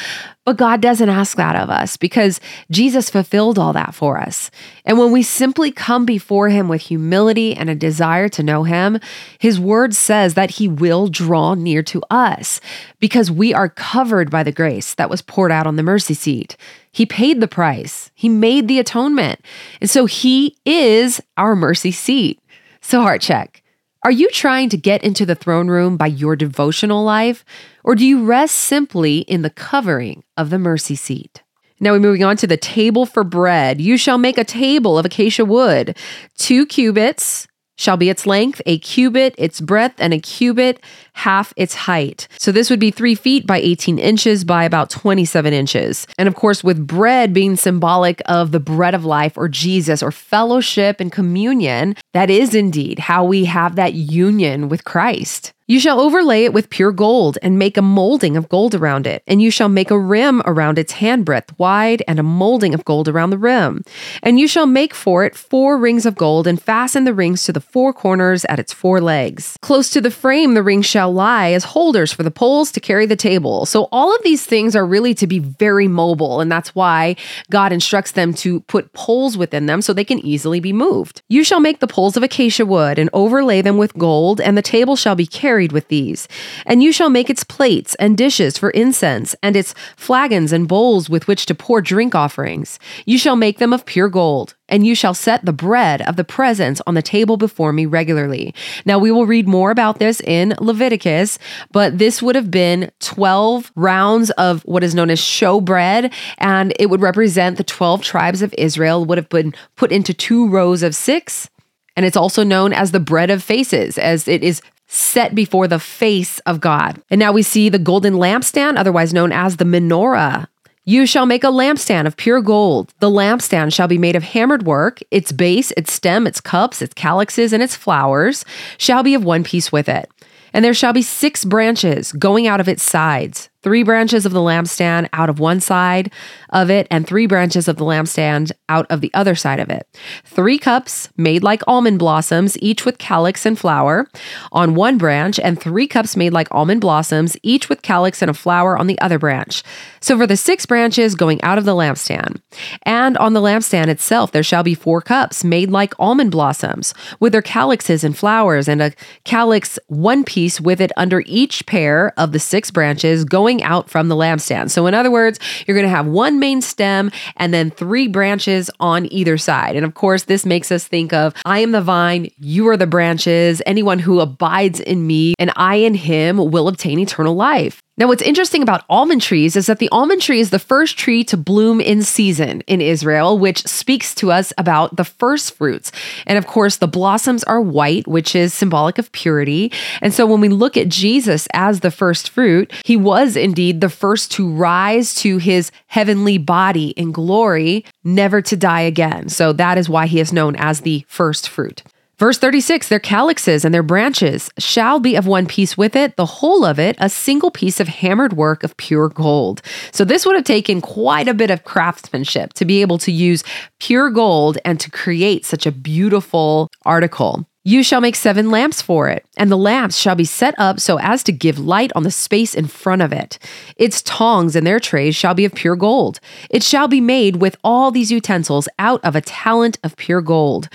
But 0.43 0.57
God 0.57 0.81
doesn't 0.81 1.09
ask 1.09 1.37
that 1.37 1.55
of 1.55 1.69
us 1.69 1.97
because 1.97 2.39
Jesus 2.71 3.11
fulfilled 3.11 3.59
all 3.59 3.73
that 3.73 3.93
for 3.93 4.17
us. 4.17 4.49
And 4.85 4.97
when 4.97 5.11
we 5.11 5.21
simply 5.21 5.71
come 5.71 6.03
before 6.03 6.49
Him 6.49 6.67
with 6.67 6.81
humility 6.81 7.53
and 7.55 7.69
a 7.69 7.75
desire 7.75 8.27
to 8.29 8.41
know 8.41 8.63
Him, 8.63 8.99
His 9.37 9.59
word 9.59 9.93
says 9.93 10.33
that 10.33 10.51
He 10.51 10.67
will 10.67 11.07
draw 11.07 11.53
near 11.53 11.83
to 11.83 12.01
us 12.09 12.59
because 12.99 13.29
we 13.29 13.53
are 13.53 13.69
covered 13.69 14.31
by 14.31 14.41
the 14.41 14.51
grace 14.51 14.95
that 14.95 15.11
was 15.11 15.21
poured 15.21 15.51
out 15.51 15.67
on 15.67 15.75
the 15.75 15.83
mercy 15.83 16.15
seat. 16.15 16.57
He 16.91 17.05
paid 17.05 17.39
the 17.39 17.47
price, 17.47 18.09
He 18.15 18.27
made 18.27 18.67
the 18.67 18.79
atonement. 18.79 19.41
And 19.79 19.91
so 19.91 20.07
He 20.07 20.57
is 20.65 21.21
our 21.37 21.55
mercy 21.55 21.91
seat. 21.91 22.39
So, 22.81 23.01
heart 23.01 23.21
check. 23.21 23.60
Are 24.03 24.11
you 24.11 24.29
trying 24.31 24.69
to 24.69 24.77
get 24.77 25.03
into 25.03 25.27
the 25.27 25.35
throne 25.35 25.67
room 25.67 25.95
by 25.95 26.07
your 26.07 26.35
devotional 26.35 27.03
life, 27.03 27.45
or 27.83 27.93
do 27.93 28.03
you 28.03 28.25
rest 28.25 28.55
simply 28.55 29.19
in 29.19 29.43
the 29.43 29.51
covering 29.51 30.23
of 30.35 30.49
the 30.49 30.57
mercy 30.57 30.95
seat? 30.95 31.43
Now 31.79 31.91
we're 31.91 31.99
moving 31.99 32.23
on 32.23 32.35
to 32.37 32.47
the 32.47 32.57
table 32.57 33.05
for 33.05 33.23
bread. 33.23 33.79
You 33.79 33.97
shall 33.97 34.17
make 34.17 34.39
a 34.39 34.43
table 34.43 34.97
of 34.97 35.05
acacia 35.05 35.45
wood, 35.45 35.95
two 36.35 36.65
cubits 36.65 37.47
shall 37.81 37.97
be 37.97 38.09
its 38.09 38.27
length, 38.27 38.61
a 38.67 38.77
cubit 38.77 39.33
its 39.39 39.59
breadth, 39.59 39.95
and 39.99 40.13
a 40.13 40.19
cubit 40.19 40.79
half 41.13 41.51
its 41.57 41.73
height. 41.73 42.27
So 42.37 42.51
this 42.51 42.69
would 42.69 42.79
be 42.79 42.91
three 42.91 43.15
feet 43.15 43.47
by 43.47 43.57
18 43.57 43.97
inches 43.97 44.43
by 44.43 44.65
about 44.65 44.91
27 44.91 45.51
inches. 45.51 46.05
And 46.17 46.27
of 46.27 46.35
course, 46.35 46.63
with 46.63 46.85
bread 46.85 47.33
being 47.33 47.55
symbolic 47.55 48.21
of 48.27 48.51
the 48.51 48.59
bread 48.59 48.93
of 48.93 49.03
life 49.03 49.35
or 49.35 49.49
Jesus 49.49 50.03
or 50.03 50.11
fellowship 50.11 50.99
and 50.99 51.11
communion, 51.11 51.95
that 52.13 52.29
is 52.29 52.53
indeed 52.53 52.99
how 52.99 53.25
we 53.25 53.45
have 53.45 53.75
that 53.75 53.93
union 53.93 54.69
with 54.69 54.83
Christ. 54.83 55.51
You 55.71 55.79
shall 55.79 56.01
overlay 56.01 56.43
it 56.43 56.51
with 56.51 56.69
pure 56.69 56.91
gold 56.91 57.37
and 57.41 57.57
make 57.57 57.77
a 57.77 57.81
molding 57.81 58.35
of 58.35 58.49
gold 58.49 58.75
around 58.75 59.07
it. 59.07 59.23
And 59.25 59.41
you 59.41 59.49
shall 59.49 59.69
make 59.69 59.89
a 59.89 59.97
rim 59.97 60.41
around 60.45 60.77
its 60.77 60.91
handbreadth 60.91 61.57
wide 61.57 62.03
and 62.09 62.19
a 62.19 62.23
molding 62.23 62.73
of 62.73 62.83
gold 62.83 63.07
around 63.07 63.29
the 63.29 63.37
rim. 63.37 63.85
And 64.21 64.37
you 64.37 64.49
shall 64.49 64.65
make 64.65 64.93
for 64.93 65.23
it 65.23 65.33
four 65.33 65.77
rings 65.77 66.05
of 66.05 66.15
gold 66.15 66.45
and 66.45 66.61
fasten 66.61 67.05
the 67.05 67.13
rings 67.13 67.45
to 67.45 67.53
the 67.53 67.61
four 67.61 67.93
corners 67.93 68.43
at 68.49 68.59
its 68.59 68.73
four 68.73 68.99
legs. 68.99 69.57
Close 69.61 69.89
to 69.91 70.01
the 70.01 70.11
frame, 70.11 70.55
the 70.55 70.61
rings 70.61 70.87
shall 70.87 71.09
lie 71.09 71.51
as 71.51 71.63
holders 71.63 72.11
for 72.11 72.23
the 72.23 72.31
poles 72.31 72.69
to 72.73 72.81
carry 72.81 73.05
the 73.05 73.15
table. 73.15 73.65
So 73.65 73.87
all 73.93 74.13
of 74.13 74.21
these 74.23 74.45
things 74.45 74.75
are 74.75 74.85
really 74.85 75.13
to 75.13 75.25
be 75.25 75.39
very 75.39 75.87
mobile. 75.87 76.41
And 76.41 76.51
that's 76.51 76.75
why 76.75 77.15
God 77.49 77.71
instructs 77.71 78.11
them 78.11 78.33
to 78.33 78.59
put 78.59 78.91
poles 78.91 79.37
within 79.37 79.67
them 79.67 79.81
so 79.81 79.93
they 79.93 80.03
can 80.03 80.19
easily 80.19 80.59
be 80.59 80.73
moved. 80.73 81.21
You 81.29 81.45
shall 81.45 81.61
make 81.61 81.79
the 81.79 81.87
poles 81.87 82.17
of 82.17 82.23
acacia 82.23 82.65
wood 82.65 82.99
and 82.99 83.09
overlay 83.13 83.61
them 83.61 83.77
with 83.77 83.97
gold, 83.97 84.41
and 84.41 84.57
the 84.57 84.61
table 84.61 84.97
shall 84.97 85.15
be 85.15 85.25
carried 85.25 85.60
carried 85.61 85.71
with 85.71 85.87
these. 85.89 86.27
And 86.65 86.81
you 86.81 86.91
shall 86.91 87.09
make 87.09 87.29
its 87.29 87.43
plates 87.43 87.95
and 87.99 88.17
dishes 88.17 88.57
for 88.57 88.71
incense, 88.71 89.35
and 89.43 89.55
its 89.55 89.75
flagons 89.95 90.51
and 90.51 90.67
bowls 90.67 91.09
with 91.09 91.27
which 91.27 91.45
to 91.45 91.55
pour 91.55 91.81
drink 91.81 92.15
offerings. 92.15 92.79
You 93.05 93.17
shall 93.17 93.35
make 93.35 93.59
them 93.59 93.73
of 93.73 93.85
pure 93.85 94.09
gold, 94.09 94.55
and 94.67 94.85
you 94.85 94.95
shall 94.95 95.13
set 95.13 95.45
the 95.45 95.53
bread 95.53 96.01
of 96.01 96.15
the 96.15 96.23
presence 96.23 96.81
on 96.87 96.95
the 96.95 97.01
table 97.01 97.37
before 97.37 97.73
me 97.73 97.85
regularly. 97.85 98.53
Now, 98.85 98.97
we 98.97 99.11
will 99.11 99.27
read 99.27 99.47
more 99.47 99.69
about 99.69 99.99
this 99.99 100.19
in 100.21 100.55
Leviticus, 100.59 101.37
but 101.71 101.99
this 101.99 102.21
would 102.21 102.35
have 102.35 102.49
been 102.49 102.91
12 102.99 103.71
rounds 103.75 104.31
of 104.31 104.63
what 104.63 104.83
is 104.83 104.95
known 104.95 105.11
as 105.11 105.19
showbread, 105.19 106.11
and 106.39 106.73
it 106.79 106.89
would 106.89 107.01
represent 107.01 107.57
the 107.57 107.63
12 107.63 108.01
tribes 108.01 108.41
of 108.41 108.55
Israel, 108.57 109.05
would 109.05 109.19
have 109.19 109.29
been 109.29 109.53
put 109.75 109.91
into 109.91 110.13
two 110.13 110.49
rows 110.49 110.81
of 110.81 110.95
six. 110.95 111.49
And 111.97 112.05
it's 112.05 112.17
also 112.17 112.43
known 112.43 112.71
as 112.73 112.91
the 112.91 113.01
bread 113.01 113.29
of 113.29 113.43
faces, 113.43 113.97
as 113.97 114.27
it 114.27 114.43
is 114.43 114.61
set 114.93 115.33
before 115.33 115.69
the 115.69 115.79
face 115.79 116.39
of 116.39 116.59
God. 116.59 117.01
And 117.09 117.17
now 117.17 117.31
we 117.31 117.43
see 117.43 117.69
the 117.69 117.79
golden 117.79 118.15
lampstand, 118.15 118.77
otherwise 118.77 119.13
known 119.13 119.31
as 119.31 119.55
the 119.55 119.63
menorah. 119.63 120.47
You 120.83 121.05
shall 121.05 121.25
make 121.25 121.45
a 121.45 121.47
lampstand 121.47 122.07
of 122.07 122.17
pure 122.17 122.41
gold. 122.41 122.93
The 122.99 123.09
lampstand 123.09 123.73
shall 123.73 123.87
be 123.87 123.97
made 123.97 124.17
of 124.17 124.23
hammered 124.23 124.63
work. 124.63 124.99
Its 125.09 125.31
base, 125.31 125.71
its 125.77 125.93
stem, 125.93 126.27
its 126.27 126.41
cups, 126.41 126.81
its 126.81 126.93
calyxes, 126.93 127.53
and 127.53 127.63
its 127.63 127.75
flowers 127.75 128.43
shall 128.77 129.01
be 129.01 129.13
of 129.13 129.23
one 129.23 129.45
piece 129.45 129.71
with 129.71 129.87
it. 129.87 130.11
And 130.53 130.65
there 130.65 130.73
shall 130.73 130.91
be 130.91 131.03
six 131.03 131.45
branches 131.45 132.11
going 132.11 132.45
out 132.47 132.59
of 132.59 132.67
its 132.67 132.83
sides 132.83 133.50
three 133.61 133.83
branches 133.83 134.25
of 134.25 134.31
the 134.31 134.39
lampstand 134.39 135.07
out 135.13 135.29
of 135.29 135.39
one 135.39 135.59
side 135.59 136.11
of 136.49 136.69
it, 136.69 136.87
and 136.89 137.07
three 137.07 137.27
branches 137.27 137.67
of 137.67 137.77
the 137.77 137.85
lampstand 137.85 138.51
out 138.69 138.85
of 138.89 139.01
the 139.01 139.11
other 139.13 139.35
side 139.35 139.59
of 139.59 139.69
it. 139.69 139.87
Three 140.25 140.57
cups 140.57 141.09
made 141.17 141.43
like 141.43 141.61
almond 141.67 141.99
blossoms, 141.99 142.57
each 142.59 142.85
with 142.85 142.97
calyx 142.97 143.45
and 143.45 143.57
flower 143.57 144.07
on 144.51 144.75
one 144.75 144.97
branch, 144.97 145.39
and 145.39 145.59
three 145.59 145.87
cups 145.87 146.15
made 146.15 146.33
like 146.33 146.47
almond 146.51 146.81
blossoms, 146.81 147.37
each 147.43 147.69
with 147.69 147.81
calyx 147.81 148.21
and 148.21 148.29
a 148.31 148.33
flower 148.33 148.77
on 148.77 148.87
the 148.87 148.99
other 148.99 149.19
branch. 149.19 149.63
So 149.99 150.17
for 150.17 150.27
the 150.27 150.37
six 150.37 150.65
branches 150.65 151.15
going 151.15 151.41
out 151.43 151.57
of 151.57 151.65
the 151.65 151.75
lampstand. 151.75 152.41
And 152.83 153.17
on 153.17 153.33
the 153.33 153.41
lampstand 153.41 153.87
itself, 153.87 154.31
there 154.31 154.43
shall 154.43 154.63
be 154.63 154.75
four 154.75 155.01
cups 155.01 155.43
made 155.43 155.69
like 155.69 155.93
almond 155.99 156.31
blossoms, 156.31 156.93
with 157.19 157.31
their 157.31 157.41
calyxes 157.41 158.03
and 158.03 158.17
flowers, 158.17 158.67
and 158.67 158.81
a 158.81 158.93
calyx 159.23 159.77
one 159.87 160.23
piece 160.23 160.59
with 160.59 160.81
it 160.81 160.91
under 160.97 161.23
each 161.25 161.65
pair 161.65 162.13
of 162.17 162.31
the 162.31 162.39
six 162.39 162.71
branches 162.71 163.23
going 163.23 163.50
out 163.59 163.89
from 163.89 164.07
the 164.07 164.15
lampstand. 164.15 164.71
So, 164.71 164.87
in 164.87 164.93
other 164.93 165.11
words, 165.11 165.39
you're 165.65 165.75
going 165.75 165.85
to 165.85 165.95
have 165.95 166.05
one 166.05 166.39
main 166.39 166.61
stem 166.61 167.11
and 167.37 167.53
then 167.53 167.71
three 167.71 168.07
branches 168.07 168.69
on 168.79 169.11
either 169.11 169.37
side. 169.37 169.75
And 169.75 169.85
of 169.85 169.93
course, 169.93 170.23
this 170.23 170.45
makes 170.45 170.71
us 170.71 170.87
think 170.87 171.13
of 171.13 171.33
I 171.45 171.59
am 171.59 171.71
the 171.71 171.81
vine, 171.81 172.29
you 172.37 172.67
are 172.69 172.77
the 172.77 172.87
branches. 172.87 173.61
Anyone 173.65 173.99
who 173.99 174.19
abides 174.19 174.79
in 174.79 175.07
me 175.07 175.33
and 175.39 175.51
I 175.55 175.75
in 175.75 175.95
him 175.95 176.37
will 176.37 176.67
obtain 176.67 176.99
eternal 176.99 177.35
life. 177.35 177.81
Now, 178.01 178.07
what's 178.07 178.23
interesting 178.23 178.63
about 178.63 178.83
almond 178.89 179.21
trees 179.21 179.55
is 179.55 179.67
that 179.67 179.77
the 179.77 179.89
almond 179.91 180.23
tree 180.23 180.39
is 180.39 180.49
the 180.49 180.57
first 180.57 180.97
tree 180.97 181.23
to 181.25 181.37
bloom 181.37 181.79
in 181.79 182.01
season 182.01 182.61
in 182.61 182.81
Israel, 182.81 183.37
which 183.37 183.61
speaks 183.67 184.15
to 184.15 184.31
us 184.31 184.51
about 184.57 184.95
the 184.95 185.03
first 185.03 185.53
fruits. 185.53 185.91
And 186.25 186.35
of 186.35 186.47
course, 186.47 186.77
the 186.77 186.87
blossoms 186.87 187.43
are 187.43 187.61
white, 187.61 188.07
which 188.07 188.35
is 188.35 188.55
symbolic 188.55 188.97
of 188.97 189.11
purity. 189.11 189.71
And 190.01 190.15
so 190.15 190.25
when 190.25 190.41
we 190.41 190.49
look 190.49 190.77
at 190.77 190.89
Jesus 190.89 191.47
as 191.53 191.81
the 191.81 191.91
first 191.91 192.31
fruit, 192.31 192.73
he 192.85 192.97
was 192.97 193.35
indeed 193.35 193.81
the 193.81 193.87
first 193.89 194.31
to 194.31 194.51
rise 194.51 195.13
to 195.17 195.37
his 195.37 195.71
heavenly 195.85 196.39
body 196.39 196.95
in 196.97 197.11
glory, 197.11 197.85
never 198.03 198.41
to 198.41 198.57
die 198.57 198.81
again. 198.81 199.29
So 199.29 199.53
that 199.53 199.77
is 199.77 199.87
why 199.87 200.07
he 200.07 200.19
is 200.19 200.33
known 200.33 200.55
as 200.55 200.81
the 200.81 201.05
first 201.07 201.47
fruit. 201.47 201.83
Verse 202.21 202.37
36 202.37 202.87
Their 202.87 202.99
calyxes 202.99 203.65
and 203.65 203.73
their 203.73 203.81
branches 203.81 204.51
shall 204.59 204.99
be 204.99 205.15
of 205.15 205.25
one 205.25 205.47
piece 205.47 205.75
with 205.75 205.95
it, 205.95 206.17
the 206.17 206.25
whole 206.27 206.63
of 206.63 206.77
it, 206.77 206.95
a 206.99 207.09
single 207.09 207.49
piece 207.49 207.79
of 207.79 207.87
hammered 207.87 208.33
work 208.33 208.63
of 208.63 208.77
pure 208.77 209.09
gold. 209.09 209.63
So, 209.91 210.05
this 210.05 210.23
would 210.23 210.35
have 210.35 210.43
taken 210.43 210.81
quite 210.81 211.27
a 211.27 211.33
bit 211.33 211.49
of 211.49 211.63
craftsmanship 211.63 212.53
to 212.53 212.63
be 212.63 212.81
able 212.81 212.99
to 212.99 213.11
use 213.11 213.43
pure 213.79 214.11
gold 214.11 214.59
and 214.63 214.79
to 214.81 214.91
create 214.91 215.47
such 215.47 215.65
a 215.65 215.71
beautiful 215.71 216.69
article. 216.85 217.47
You 217.63 217.83
shall 217.83 218.01
make 218.01 218.15
seven 218.15 218.49
lamps 218.49 218.81
for 218.81 219.07
it, 219.07 219.23
and 219.37 219.51
the 219.51 219.57
lamps 219.57 219.95
shall 219.95 220.15
be 220.15 220.25
set 220.25 220.55
up 220.57 220.79
so 220.79 220.97
as 220.97 221.21
to 221.23 221.31
give 221.31 221.59
light 221.59 221.91
on 221.95 222.01
the 222.01 222.09
space 222.09 222.55
in 222.55 222.65
front 222.65 223.03
of 223.03 223.13
it. 223.13 223.37
Its 223.75 224.01
tongs 224.01 224.55
and 224.55 224.65
their 224.65 224.79
trays 224.79 225.15
shall 225.15 225.35
be 225.35 225.45
of 225.45 225.53
pure 225.53 225.75
gold. 225.75 226.19
It 226.49 226.63
shall 226.63 226.87
be 226.87 226.99
made 226.99 227.35
with 227.35 227.57
all 227.63 227.91
these 227.91 228.11
utensils 228.11 228.67
out 228.79 228.99
of 229.05 229.15
a 229.15 229.21
talent 229.21 229.77
of 229.83 229.95
pure 229.95 230.21
gold. 230.21 230.69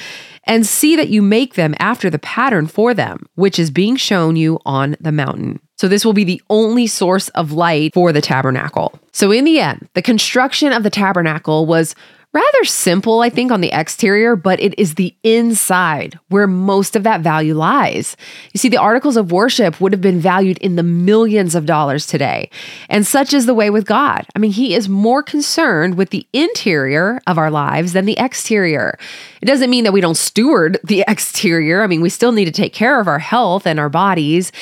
And 0.44 0.64
see 0.64 0.94
that 0.94 1.08
you 1.08 1.22
make 1.22 1.54
them 1.54 1.74
after 1.80 2.08
the 2.08 2.20
pattern 2.20 2.68
for 2.68 2.94
them, 2.94 3.26
which 3.34 3.58
is 3.58 3.72
being 3.72 3.96
shown 3.96 4.36
you 4.36 4.60
on 4.64 4.94
the 5.00 5.10
mountain. 5.10 5.58
So, 5.76 5.88
this 5.88 6.04
will 6.04 6.12
be 6.12 6.22
the 6.22 6.40
only 6.48 6.86
source 6.86 7.28
of 7.30 7.50
light 7.50 7.94
for 7.94 8.12
the 8.12 8.20
tabernacle. 8.20 8.96
So, 9.10 9.32
in 9.32 9.44
the 9.44 9.58
end, 9.58 9.88
the 9.94 10.02
construction 10.02 10.72
of 10.72 10.84
the 10.84 10.90
tabernacle 10.90 11.66
was 11.66 11.96
rather 12.32 12.64
simple, 12.64 13.20
I 13.20 13.30
think, 13.30 13.50
on 13.50 13.62
the 13.62 13.70
exterior, 13.72 14.36
but 14.36 14.60
it 14.60 14.78
is 14.78 14.94
the 14.94 15.16
inside 15.22 16.18
where 16.28 16.46
most 16.46 16.94
of 16.94 17.02
that 17.04 17.22
value 17.22 17.54
lies. 17.54 18.14
You 18.52 18.58
see, 18.58 18.68
the 18.68 18.76
articles 18.76 19.16
of 19.16 19.32
worship 19.32 19.80
would 19.80 19.92
have 19.92 20.02
been 20.02 20.20
valued 20.20 20.58
in 20.58 20.76
the 20.76 20.82
millions 20.82 21.54
of 21.54 21.64
dollars 21.64 22.06
today. 22.06 22.50
And 22.90 23.06
such 23.06 23.32
is 23.32 23.46
the 23.46 23.54
way 23.54 23.70
with 23.70 23.86
God. 23.86 24.26
I 24.34 24.38
mean, 24.38 24.52
He 24.52 24.74
is 24.74 24.86
more 24.88 25.22
concerned 25.22 25.96
with 25.96 26.10
the 26.10 26.26
interior 26.34 27.20
of 27.26 27.38
our 27.38 27.50
lives 27.50 27.94
than 27.94 28.04
the 28.04 28.18
exterior. 28.18 28.98
It 29.40 29.46
doesn't 29.46 29.70
mean 29.70 29.84
that 29.84 29.92
we 29.92 30.00
don't 30.02 30.16
steward 30.16 30.78
the 30.84 31.04
exterior. 31.08 31.82
I 31.82 31.86
mean, 31.86 32.02
we 32.02 32.10
still 32.10 32.32
need 32.32 32.46
to 32.46 32.50
take 32.50 32.74
care 32.74 33.00
of 33.00 33.08
our 33.08 33.18
health 33.18 33.66
and 33.66 33.80
our 33.80 33.88
bodies. 33.88 34.52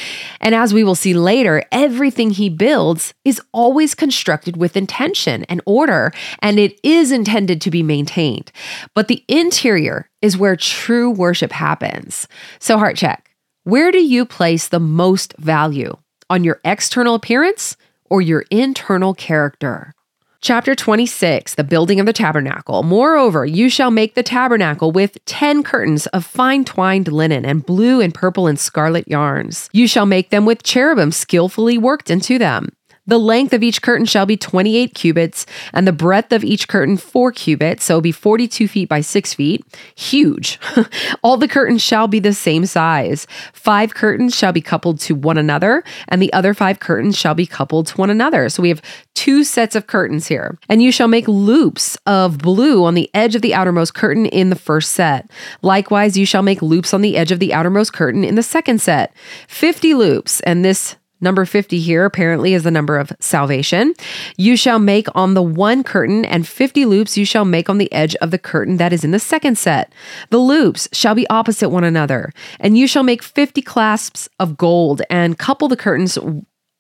And 0.41 0.55
as 0.55 0.73
we 0.73 0.85
will 0.85 0.95
see 0.95 1.15
later, 1.15 1.65
everything 1.73 2.31
He 2.31 2.51
builds 2.51 3.15
is 3.25 3.41
always 3.53 3.97
constructed 3.97 4.57
with 4.57 4.77
intention 4.77 5.45
and 5.45 5.61
order, 5.67 6.13
and 6.41 6.59
it 6.59 6.79
is 6.85 7.11
intended 7.11 7.61
to 7.65 7.71
be 7.71 7.83
maintained. 7.83 8.53
But 8.95 9.09
the 9.09 9.25
interior 9.29 10.09
is 10.23 10.39
where 10.39 10.57
true 10.57 11.11
worship 11.11 11.53
happens. 11.53 12.29
So, 12.59 12.79
heart 12.79 12.97
check 12.97 13.31
where 13.65 13.91
do 13.91 13.99
you 13.99 14.27
place 14.27 14.69
the 14.69 14.81
most 14.81 15.35
value? 15.39 15.97
On 16.29 16.45
your 16.45 16.61
external 16.65 17.15
appearance 17.15 17.77
or 18.05 18.21
your 18.21 18.45
internal 18.51 19.15
character? 19.15 19.95
Chapter 20.43 20.75
26, 20.75 21.55
the 21.55 21.65
building 21.65 21.99
of 21.99 22.05
the 22.05 22.13
tabernacle. 22.13 22.83
Moreover, 22.83 23.47
you 23.47 23.71
shall 23.71 23.91
make 23.91 24.15
the 24.15 24.23
tabernacle 24.23 24.93
with 24.93 25.17
10 25.25 25.63
curtains 25.63 26.07
of 26.09 26.27
fine 26.27 26.67
twined 26.67 27.11
linen 27.11 27.47
and 27.47 27.65
blue 27.65 28.03
and 28.03 28.13
purple 28.13 28.47
and 28.47 28.61
scarlet 28.61 29.09
yarns. 29.09 29.71
You 29.73 29.89
shall 29.89 30.05
make 30.05 30.29
them 30.29 30.45
with 30.45 30.63
cherubim 30.63 31.13
skillfully 31.13 31.79
worked 31.79 32.11
into 32.11 32.39
them. 32.39 32.74
The 33.07 33.19
length 33.19 33.53
of 33.53 33.63
each 33.63 33.83
curtain 33.83 34.07
shall 34.07 34.25
be 34.25 34.37
28 34.37 34.95
cubits, 34.95 35.45
and 35.75 35.87
the 35.87 35.93
breadth 35.93 36.33
of 36.33 36.43
each 36.43 36.69
curtain 36.69 36.97
4 36.97 37.33
cubits, 37.33 37.85
so 37.85 38.01
be 38.01 38.13
42 38.13 38.67
feet 38.67 38.89
by 38.89 39.03
6 39.03 39.35
feet. 39.35 39.65
Huge. 39.95 40.59
All 41.23 41.37
the 41.37 41.49
curtains 41.49 41.83
shall 41.83 42.09
be 42.09 42.19
the 42.19 42.33
same 42.33 42.65
size. 42.65 43.27
Five 43.53 43.95
curtains 43.95 44.35
shall 44.35 44.53
be 44.53 44.63
coupled 44.63 45.01
to 45.01 45.15
one 45.15 45.37
another, 45.37 45.85
and 46.09 46.23
the 46.23 46.33
other 46.33 46.55
five 46.55 46.81
curtains 46.81 47.17
shall 47.17 47.35
be 47.35 47.47
coupled 47.47 47.89
to 47.89 47.97
one 47.97 48.11
another. 48.11 48.49
So 48.49 48.63
we 48.63 48.71
have 48.71 48.83
two 49.15 49.45
sets 49.45 49.77
of 49.77 49.87
curtains 49.87 50.27
here. 50.27 50.59
And 50.69 50.83
you 50.83 50.91
shall 50.91 51.09
make 51.09 51.29
loops 51.29 51.97
of 52.07 52.39
blue 52.39 52.85
on 52.85 52.95
the 52.95 53.11
edge 53.15 53.35
of 53.35 53.43
the 53.43 53.55
outermost 53.55 53.95
curtain 53.95 54.27
in 54.27 54.51
the 54.51 54.57
first 54.57 54.93
set. 54.93 55.31
Likewise, 55.63 56.17
you 56.17 56.25
shall 56.25 56.43
make 56.43 56.63
loops 56.63 56.95
on 56.95 57.03
the 57.03 57.17
edge 57.17 57.33
of 57.33 57.39
the 57.39 57.53
outermost 57.53 57.93
curtain 57.93 58.25
in 58.25 58.35
the 58.35 58.43
second 58.43 58.81
set. 58.81 59.15
50 59.49 59.95
loops, 59.95 60.41
and 60.41 60.65
this 60.65 60.97
Number 61.25 61.47
50 61.47 61.81
here 61.81 62.05
apparently 62.05 62.53
is 62.53 62.65
the 62.65 62.71
number 62.71 62.99
of 62.99 63.11
salvation. 63.19 63.95
You 64.37 64.59
shall 64.59 64.79
make 64.79 65.07
on 65.15 65.33
the 65.33 65.43
one 65.43 65.83
curtain, 65.83 66.27
and 66.27 66.47
50 66.47 66.85
loops 66.85 67.17
you 67.17 67.25
shall 67.25 67.47
make 67.47 67.71
on 67.71 67.79
the 67.79 67.91
edge 67.95 68.15
of 68.17 68.31
the 68.31 68.37
curtain 68.37 68.77
that 68.77 68.93
is 68.93 69.05
in 69.05 69.11
the 69.11 69.19
second 69.19 69.57
set. 69.57 69.91
The 70.29 70.37
loops 70.37 70.87
shall 70.93 71.15
be 71.15 71.27
opposite 71.31 71.71
one 71.71 71.83
another, 71.83 72.31
and 72.61 72.77
you 72.77 72.87
shall 72.87 73.03
make 73.03 73.23
50 73.23 73.63
clasps 73.63 74.29
of 74.39 74.59
gold 74.59 75.01
and 75.09 75.39
couple 75.39 75.67
the 75.67 75.79
curtains 75.79 76.19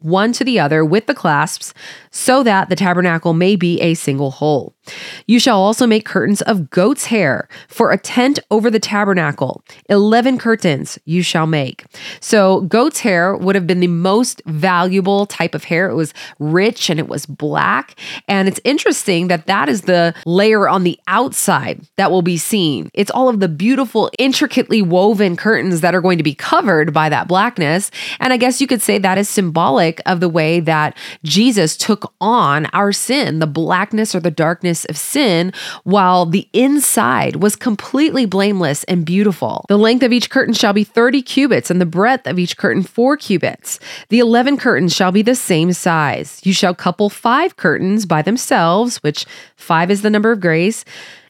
one 0.00 0.34
to 0.34 0.44
the 0.44 0.60
other 0.60 0.84
with 0.84 1.06
the 1.06 1.14
clasps, 1.14 1.72
so 2.10 2.42
that 2.42 2.68
the 2.68 2.76
tabernacle 2.76 3.32
may 3.32 3.56
be 3.56 3.80
a 3.80 3.94
single 3.94 4.30
whole. 4.30 4.74
You 5.26 5.38
shall 5.38 5.58
also 5.58 5.86
make 5.86 6.04
curtains 6.04 6.42
of 6.42 6.70
goat's 6.70 7.06
hair 7.06 7.48
for 7.68 7.90
a 7.90 7.98
tent 7.98 8.38
over 8.50 8.70
the 8.70 8.78
tabernacle. 8.78 9.62
11 9.88 10.38
curtains 10.38 10.98
you 11.04 11.22
shall 11.22 11.46
make. 11.46 11.84
So, 12.20 12.62
goat's 12.62 13.00
hair 13.00 13.36
would 13.36 13.54
have 13.54 13.66
been 13.66 13.80
the 13.80 13.86
most 13.86 14.42
valuable 14.46 15.26
type 15.26 15.54
of 15.54 15.64
hair. 15.64 15.88
It 15.88 15.94
was 15.94 16.14
rich 16.38 16.90
and 16.90 16.98
it 16.98 17.08
was 17.08 17.26
black. 17.26 17.96
And 18.28 18.48
it's 18.48 18.60
interesting 18.64 19.28
that 19.28 19.46
that 19.46 19.68
is 19.68 19.82
the 19.82 20.14
layer 20.26 20.68
on 20.68 20.84
the 20.84 20.98
outside 21.08 21.80
that 21.96 22.10
will 22.10 22.22
be 22.22 22.36
seen. 22.36 22.90
It's 22.94 23.10
all 23.10 23.28
of 23.28 23.40
the 23.40 23.48
beautiful, 23.48 24.10
intricately 24.18 24.82
woven 24.82 25.36
curtains 25.36 25.80
that 25.80 25.94
are 25.94 26.00
going 26.00 26.18
to 26.18 26.24
be 26.24 26.34
covered 26.34 26.92
by 26.92 27.08
that 27.08 27.28
blackness. 27.28 27.90
And 28.20 28.32
I 28.32 28.36
guess 28.36 28.60
you 28.60 28.66
could 28.66 28.82
say 28.82 28.98
that 28.98 29.18
is 29.18 29.28
symbolic 29.28 30.00
of 30.06 30.20
the 30.20 30.28
way 30.28 30.60
that 30.60 30.96
Jesus 31.22 31.76
took 31.76 32.12
on 32.20 32.66
our 32.66 32.92
sin, 32.92 33.38
the 33.38 33.46
blackness 33.46 34.14
or 34.14 34.20
the 34.20 34.30
darkness 34.30 34.73
of 34.86 34.96
sin, 34.96 35.52
while 35.82 36.26
the 36.26 36.48
inside 36.52 37.36
was 37.36 37.54
completely 37.54 38.26
blameless 38.26 38.84
and 38.84 39.04
beautiful. 39.04 39.64
The 39.68 39.76
length 39.76 40.02
of 40.02 40.12
each 40.12 40.30
curtain 40.30 40.54
shall 40.54 40.72
be 40.72 40.84
30 40.84 41.22
cubits, 41.22 41.70
and 41.70 41.80
the 41.80 41.86
breadth 41.86 42.26
of 42.26 42.38
each 42.38 42.56
curtain 42.56 42.82
4 42.82 43.16
cubits. 43.16 43.78
The 44.08 44.18
11 44.18 44.56
curtains 44.56 44.94
shall 44.94 45.12
be 45.12 45.22
the 45.22 45.34
same 45.34 45.72
size. 45.72 46.40
You 46.44 46.52
shall 46.52 46.74
couple 46.74 47.10
five 47.10 47.56
curtains 47.56 48.06
by 48.06 48.22
themselves, 48.22 49.02
which 49.02 49.26
five 49.56 49.90
is 49.90 50.02
the 50.02 50.10
number 50.10 50.32
of 50.32 50.40
grace 50.40 50.84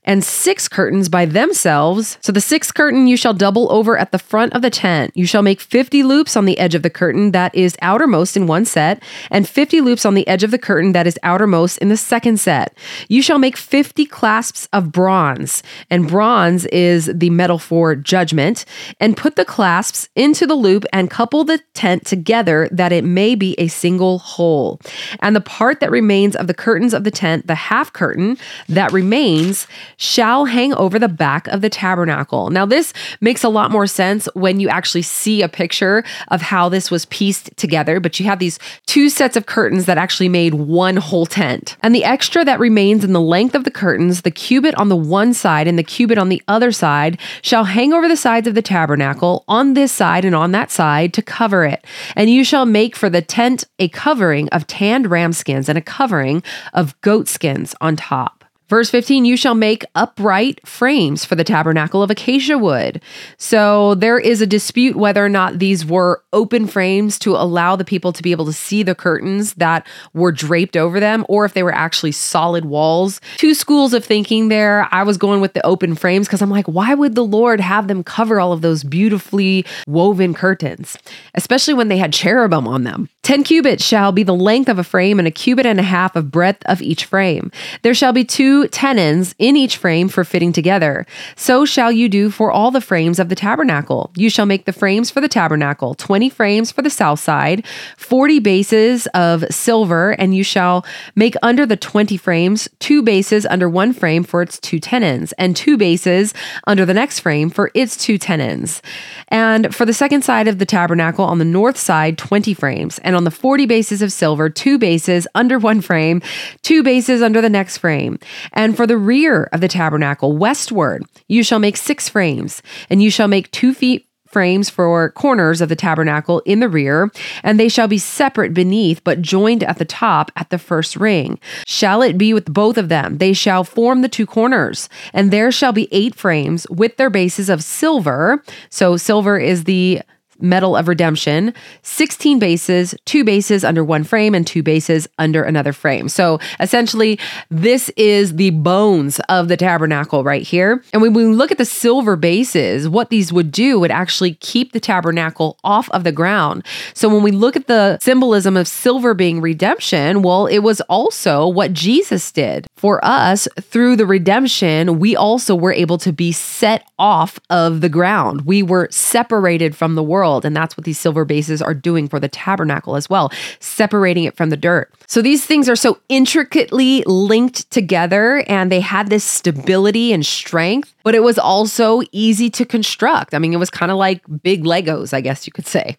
and 0.05 0.23
six 0.23 0.69
curtains 0.69 1.09
by 1.09 1.25
themselves. 1.25 2.19
So 2.21 2.33
the 2.33 2.41
sixth 2.41 2.75
curtain 2.75 3.07
you 3.07 3.17
shall 3.17 3.35
double 3.35 3.71
over 3.73 3.97
at 3.97 4.13
the 4.13 4.19
front 4.19 4.53
of 4.53 4.63
the 4.63 4.71
tent. 4.71 5.13
You 5.15 5.27
shall 5.27 5.43
make 5.43 5.61
50 5.61 6.03
loops 6.03 6.37
on 6.37 6.45
the 6.45 6.59
edge 6.59 6.75
of 6.75 6.83
the 6.83 6.91
curtain 6.91 7.33
that 7.33 7.55
is 7.55 7.77
outermost 7.81 8.37
in 8.37 8.47
one 8.47 8.65
set, 8.65 9.03
and 9.31 9.49
50 9.49 9.81
loops 9.81 10.05
on 10.05 10.15
the 10.15 10.27
edge 10.29 10.43
of 10.43 10.51
the 10.51 10.59
curtain 10.59 10.93
that 10.93 11.07
is 11.07 11.19
outermost 11.23 11.79
in 11.79 11.89
the 11.89 11.97
second 11.97 12.39
set. 12.39 12.77
You 13.09 13.23
shall 13.23 13.39
make 13.39 13.57
50 13.57 14.05
clasps 14.07 14.69
of 14.73 14.93
bronze, 14.93 15.63
and 15.91 16.09
bronze 16.09 16.67
is 16.67 17.11
the 17.13 17.31
metal 17.31 17.59
for 17.59 17.95
judgment, 17.97 18.65
and 19.01 19.17
put 19.17 19.37
the 19.37 19.45
clasps 19.45 20.09
into 20.15 20.47
the 20.47 20.55
loop 20.55 20.85
and 20.93 21.11
couple 21.11 21.45
the 21.45 21.59
tent 21.75 22.05
together 22.05 22.69
that 22.71 22.93
it 22.93 23.05
may 23.05 23.35
be 23.35 23.55
a 23.59 23.69
single 23.69 24.19
whole. 24.19 24.81
And 25.21 25.35
the 25.35 25.41
part 25.41 25.81
that 25.81 25.91
remains 25.91 26.37
of 26.37 26.47
the 26.47 26.55
curtains 26.55 26.95
of 26.95 27.05
the 27.05 27.11
tent, 27.11 27.47
the 27.47 27.55
half 27.55 27.93
curtain 27.93 28.37
that 28.69 28.93
remains, 28.93 29.67
shall 29.97 30.47
hang 30.47 30.75
over 30.75 30.99
the 30.99 31.09
back 31.09 31.47
of 31.49 31.61
the 31.61 31.71
tabernacle. 31.71 32.51
Now, 32.51 32.67
this 32.67 32.93
makes 33.21 33.45
a 33.45 33.49
lot 33.49 33.71
more 33.71 33.87
sense 33.87 34.29
when 34.35 34.61
you 34.61 34.69
actually 34.69 35.03
see 35.03 35.43
a 35.43 35.49
picture 35.49 36.05
of 36.29 36.43
how 36.43 36.69
this 36.69 36.91
was 36.91 37.05
pieced 37.07 37.57
together, 37.57 38.01
but 38.01 38.19
you 38.19 38.27
have 38.27 38.39
these 38.39 38.59
two 38.87 39.09
sets 39.09 39.37
of 39.37 39.47
curtains 39.47 39.87
that 39.87 39.99
actually 39.99 40.29
made 40.29 40.55
one 40.55 40.97
whole 40.97 41.27
tent. 41.27 41.77
And 41.83 41.95
the 41.95 42.05
extra 42.05 42.45
that 42.45 42.61
remains 42.61 43.05
in 43.05 43.13
the 43.13 43.21
length 43.21 43.55
of 43.55 43.65
the 43.65 43.71
curtains, 43.71 44.23
the 44.23 44.31
cubit 44.31 44.75
on 44.77 44.89
the 44.89 44.97
one 44.97 45.35
side 45.35 45.69
and 45.69 45.79
the 45.79 45.85
cubit 45.85 46.19
on 46.19 46.29
the 46.29 46.43
other 46.49 46.73
side, 46.73 47.19
shall 47.43 47.65
hang 47.65 47.93
over 47.93 48.09
the 48.09 48.17
sides 48.17 48.49
of 48.49 48.55
the 48.55 48.63
tabernacle 48.63 49.45
on 49.47 49.75
this 49.75 49.93
side 49.93 50.25
and 50.25 50.35
on 50.35 50.53
that 50.53 50.71
side 50.71 51.13
to 51.15 51.23
cover 51.23 51.65
it. 51.65 51.85
And 52.17 52.31
you 52.31 52.45
shall 52.45 52.67
make 52.67 52.97
for 52.97 53.09
the 53.09 53.23
tent 53.23 53.65
a 53.79 53.89
covering 53.89 54.49
of 54.49 54.67
tanned 54.67 55.11
ram 55.11 55.33
skins 55.33 55.69
and 55.69 55.79
a 55.79 55.83
covering 55.83 56.43
of 56.73 57.01
goat 57.03 57.29
skins 57.29 57.75
on 57.81 57.97
top. 57.97 58.34
Verse 58.69 58.89
15, 58.89 59.27
you 59.27 59.37
shall 59.37 59.55
make 59.55 59.85
upright 59.95 60.67
frames 60.67 61.25
for 61.25 61.35
the 61.35 61.45
tabernacle 61.45 62.03
of 62.03 62.11
acacia 62.11 62.57
wood. 62.57 63.03
So 63.37 63.95
there 63.95 64.19
is 64.19 64.41
a 64.41 64.47
dispute 64.47 64.97
whether 64.97 65.23
or 65.23 65.29
not 65.29 65.59
these 65.59 65.85
were 65.85 66.23
open 66.33 66.67
frames 66.67 67.19
to 67.21 67.37
allow 67.37 67.77
the 67.77 67.85
people 67.85 68.13
to 68.15 68.23
be 68.23 68.33
able 68.33 68.47
to 68.47 68.55
see 68.55 68.83
the 68.83 68.95
curtains 68.95 69.53
that 69.55 69.87
were 70.15 70.33
draped 70.33 70.79
over 70.79 70.99
them, 70.99 71.27
or 71.29 71.45
if 71.45 71.53
they 71.53 71.63
were 71.63 71.75
actually 71.75 72.13
solid 72.13 72.65
walls. 72.65 73.21
Two 73.37 73.53
schools 73.53 73.93
of 73.93 74.03
thinking 74.03 74.49
there. 74.49 74.89
I 74.91 75.03
was 75.03 75.19
going 75.19 75.43
with 75.43 75.53
the 75.53 75.65
open 75.67 75.95
frames 75.95 76.27
because 76.27 76.41
I'm 76.41 76.51
like, 76.51 76.67
why 76.67 76.95
would 76.95 77.15
the 77.15 77.25
Lord 77.25 77.61
have 77.61 77.87
them 77.87 78.03
cover 78.03 78.41
all 78.41 78.53
of 78.53 78.63
those 78.63 78.83
beautifully 78.83 79.67
woven 79.87 80.33
curtains, 80.33 80.97
especially 81.35 81.75
when 81.75 81.89
they 81.89 81.99
had 81.99 82.15
cherubim 82.15 82.67
on 82.67 82.85
them? 82.85 83.11
10 83.25 83.45
cubits 83.45 83.85
shall 83.85 84.13
be 84.13 84.23
the 84.23 84.35
length 84.35 84.69
of 84.69 84.79
a 84.79 84.85
frame, 84.85 85.19
and 85.19 85.29
a 85.29 85.31
cubit 85.31 85.67
and 85.67 85.81
a 85.81 85.83
half 85.83 86.17
of 86.17 86.31
breadth 86.31 86.63
of 86.67 86.81
each 86.81 87.05
frame. 87.05 87.51
There 87.83 87.95
shall 87.95 88.13
be 88.13 88.25
two 88.25 88.54
tenons 88.69 89.35
in 89.39 89.57
each 89.57 89.77
frame 89.77 90.09
for 90.09 90.25
fitting 90.25 90.53
together. 90.53 91.07
So 91.37 91.65
shall 91.65 91.93
you 91.93 92.09
do 92.09 92.31
for 92.31 92.51
all 92.51 92.71
the 92.71 92.81
frames 92.81 93.19
of 93.19 93.29
the 93.29 93.35
tabernacle. 93.35 94.11
You 94.17 94.31
shall 94.31 94.47
make 94.47 94.65
the 94.65 94.73
frames 94.73 95.11
for 95.11 95.21
the 95.21 95.29
tabernacle 95.29 95.95
20 95.95 96.29
frames 96.31 96.71
for 96.71 96.83
the 96.83 96.91
south 96.91 97.21
side, 97.21 97.67
40 97.97 98.39
bases 98.41 99.07
of 99.09 99.45
silver, 99.51 100.13
and 100.13 100.35
you 100.35 100.45
shall 100.45 100.85
make 101.15 101.35
under 101.43 101.67
the 101.67 101.77
20 101.77 102.17
frames 102.17 102.69
two 102.79 103.03
bases 103.03 103.47
under 103.47 103.69
one 103.69 103.93
frame 103.93 104.25
for 104.25 104.43
its 104.43 104.59
two 104.61 104.79
tenons, 104.79 105.33
and 105.33 105.57
two 105.57 105.77
bases 105.77 106.35
under 106.67 106.87
the 106.87 106.95
next 106.95 107.21
frame 107.21 107.51
for 107.51 107.71
its 107.75 107.97
two 107.97 108.19
tenons. 108.19 108.83
And 109.29 109.75
for 109.75 109.85
the 109.85 109.93
second 109.93 110.23
side 110.23 110.49
of 110.49 110.59
the 110.59 110.67
tabernacle 110.67 111.25
on 111.25 111.39
the 111.39 111.45
north 111.45 111.77
side, 111.77 112.19
20 112.19 112.55
frames, 112.55 112.99
and 113.01 113.17
on 113.17 113.25
the 113.25 113.31
40 113.31 113.67
bases 113.67 114.03
of 114.03 114.13
silver, 114.13 114.49
two 114.49 114.79
bases 114.79 115.27
under 115.35 115.59
one 115.59 115.81
frame, 115.81 116.23
two 116.63 116.83
bases 116.83 117.23
under 117.23 117.41
the 117.41 117.51
next 117.51 117.79
frame. 117.79 118.19
And 118.53 118.77
for 118.77 118.87
the 118.87 118.99
rear 118.99 119.49
of 119.53 119.61
the 119.61 119.69
tabernacle, 119.69 120.37
westward, 120.37 121.05
you 121.29 121.43
shall 121.43 121.59
make 121.59 121.77
six 121.77 122.09
frames, 122.09 122.63
and 122.91 123.03
you 123.03 123.11
shall 123.11 123.29
make 123.29 123.51
two 123.51 123.75
feet 123.75 124.07
frames 124.35 124.69
for 124.69 125.11
corners 125.11 125.61
of 125.61 125.69
the 125.69 125.77
tabernacle 125.77 126.41
in 126.41 126.59
the 126.59 126.69
rear, 126.69 127.09
and 127.45 127.59
they 127.59 127.69
shall 127.69 127.87
be 127.87 127.99
separate 127.99 128.53
beneath, 128.53 129.03
but 129.05 129.23
joined 129.23 129.63
at 129.63 129.79
the 129.79 129.85
top 129.85 130.33
at 130.35 130.51
the 130.51 130.59
first 130.59 130.97
ring. 130.97 131.39
Shall 131.67 132.03
it 132.03 132.19
be 132.19 132.35
with 132.35 132.53
both 132.53 132.77
of 132.77 132.89
them? 132.89 133.19
They 133.19 133.33
shall 133.33 133.63
form 133.63 134.03
the 134.03 134.09
two 134.09 134.27
corners, 134.27 134.89
and 135.13 135.31
there 135.31 135.53
shall 135.53 135.73
be 135.73 135.89
eight 135.93 136.17
frames 136.17 136.67
with 136.69 136.97
their 136.97 137.11
bases 137.11 137.49
of 137.49 137.63
silver. 137.63 138.43
So, 138.71 138.97
silver 138.97 139.39
is 139.39 139.65
the 139.65 140.03
Metal 140.41 140.77
of 140.77 140.89
Redemption, 140.89 141.55
16 141.83 142.39
bases, 142.39 142.95
two 143.05 143.25
bases 143.25 143.65
under 143.65 143.85
one 143.85 144.05
frame 144.05 144.35
and 144.35 144.47
two 144.47 144.63
bases 144.63 145.09
under 145.19 145.43
another 145.43 145.73
frame. 145.73 146.09
So 146.09 146.39
essentially, 146.61 147.19
this 147.51 147.91
is 147.97 148.37
the 148.37 148.51
bones 148.51 149.21
of 149.29 149.49
the 149.49 149.57
tabernacle 149.57 150.25
right 150.25 150.43
here. 150.43 150.83
And 150.93 151.03
when 151.03 151.13
we 151.13 151.25
look 151.25 151.51
at 151.51 151.59
the 151.59 151.65
silver 151.65 152.17
bases, 152.17 152.89
what 152.89 153.11
these 153.11 153.33
would 153.33 153.51
do 153.51 153.79
would 153.81 153.91
actually 153.91 154.35
keep 154.35 154.73
the 154.73 154.81
tabernacle 154.81 155.59
off 155.65 155.91
of 155.91 156.05
the 156.05 156.13
ground. 156.13 156.65
So 156.95 157.09
when 157.09 157.23
we 157.23 157.31
look 157.31 157.57
at 157.57 157.67
the 157.67 157.99
symbolism 158.01 158.57
of 158.57 158.69
silver 158.69 159.15
being 159.15 159.41
redemption, 159.41 160.23
well, 160.23 160.47
it 160.47 160.61
was 160.61 160.81
also 160.83 161.47
what 161.47 161.73
Jesus 161.73 162.31
did. 162.33 162.67
For 162.85 163.03
us, 163.03 163.49
through 163.63 163.97
the 163.97 164.05
redemption, 164.05 164.99
we 164.99 165.17
also 165.17 165.55
were 165.55 165.73
able 165.73 165.97
to 165.97 166.13
be 166.13 166.33
set 166.33 166.87
off 166.99 167.41
of 167.49 167.81
the 167.81 167.89
ground. 167.89 168.43
We 168.43 168.63
were 168.63 168.89
separated 168.91 169.75
from 169.75 169.95
the 169.95 170.03
world. 170.03 170.45
And 170.45 170.55
that's 170.55 170.77
what 170.77 170.85
these 170.85 171.01
silver 171.01 171.25
bases 171.25 171.63
are 171.63 171.73
doing 171.73 172.09
for 172.09 172.21
the 172.21 172.29
tabernacle 172.29 172.95
as 172.95 173.09
well, 173.09 173.33
separating 173.59 174.25
it 174.25 174.37
from 174.37 174.51
the 174.51 174.59
dirt. 174.59 174.93
So 175.07 175.23
these 175.23 175.47
things 175.47 175.67
are 175.67 175.77
so 175.77 175.99
intricately 176.11 177.03
linked 177.07 177.71
together 177.71 178.45
and 178.49 178.71
they 178.71 178.81
had 178.81 179.09
this 179.09 179.25
stability 179.25 180.13
and 180.13 180.27
strength, 180.27 180.94
but 181.05 181.15
it 181.15 181.23
was 181.23 181.39
also 181.39 182.03
easy 182.11 182.51
to 182.51 182.65
construct. 182.65 183.35
I 183.35 183.39
mean, 183.39 183.53
it 183.53 183.59
was 183.59 183.71
kind 183.71 183.93
of 183.93 183.99
like 183.99 184.23
big 184.43 184.65
Legos, 184.65 185.13
I 185.13 185.21
guess 185.21 185.47
you 185.47 185.53
could 185.53 185.67
say. 185.67 185.97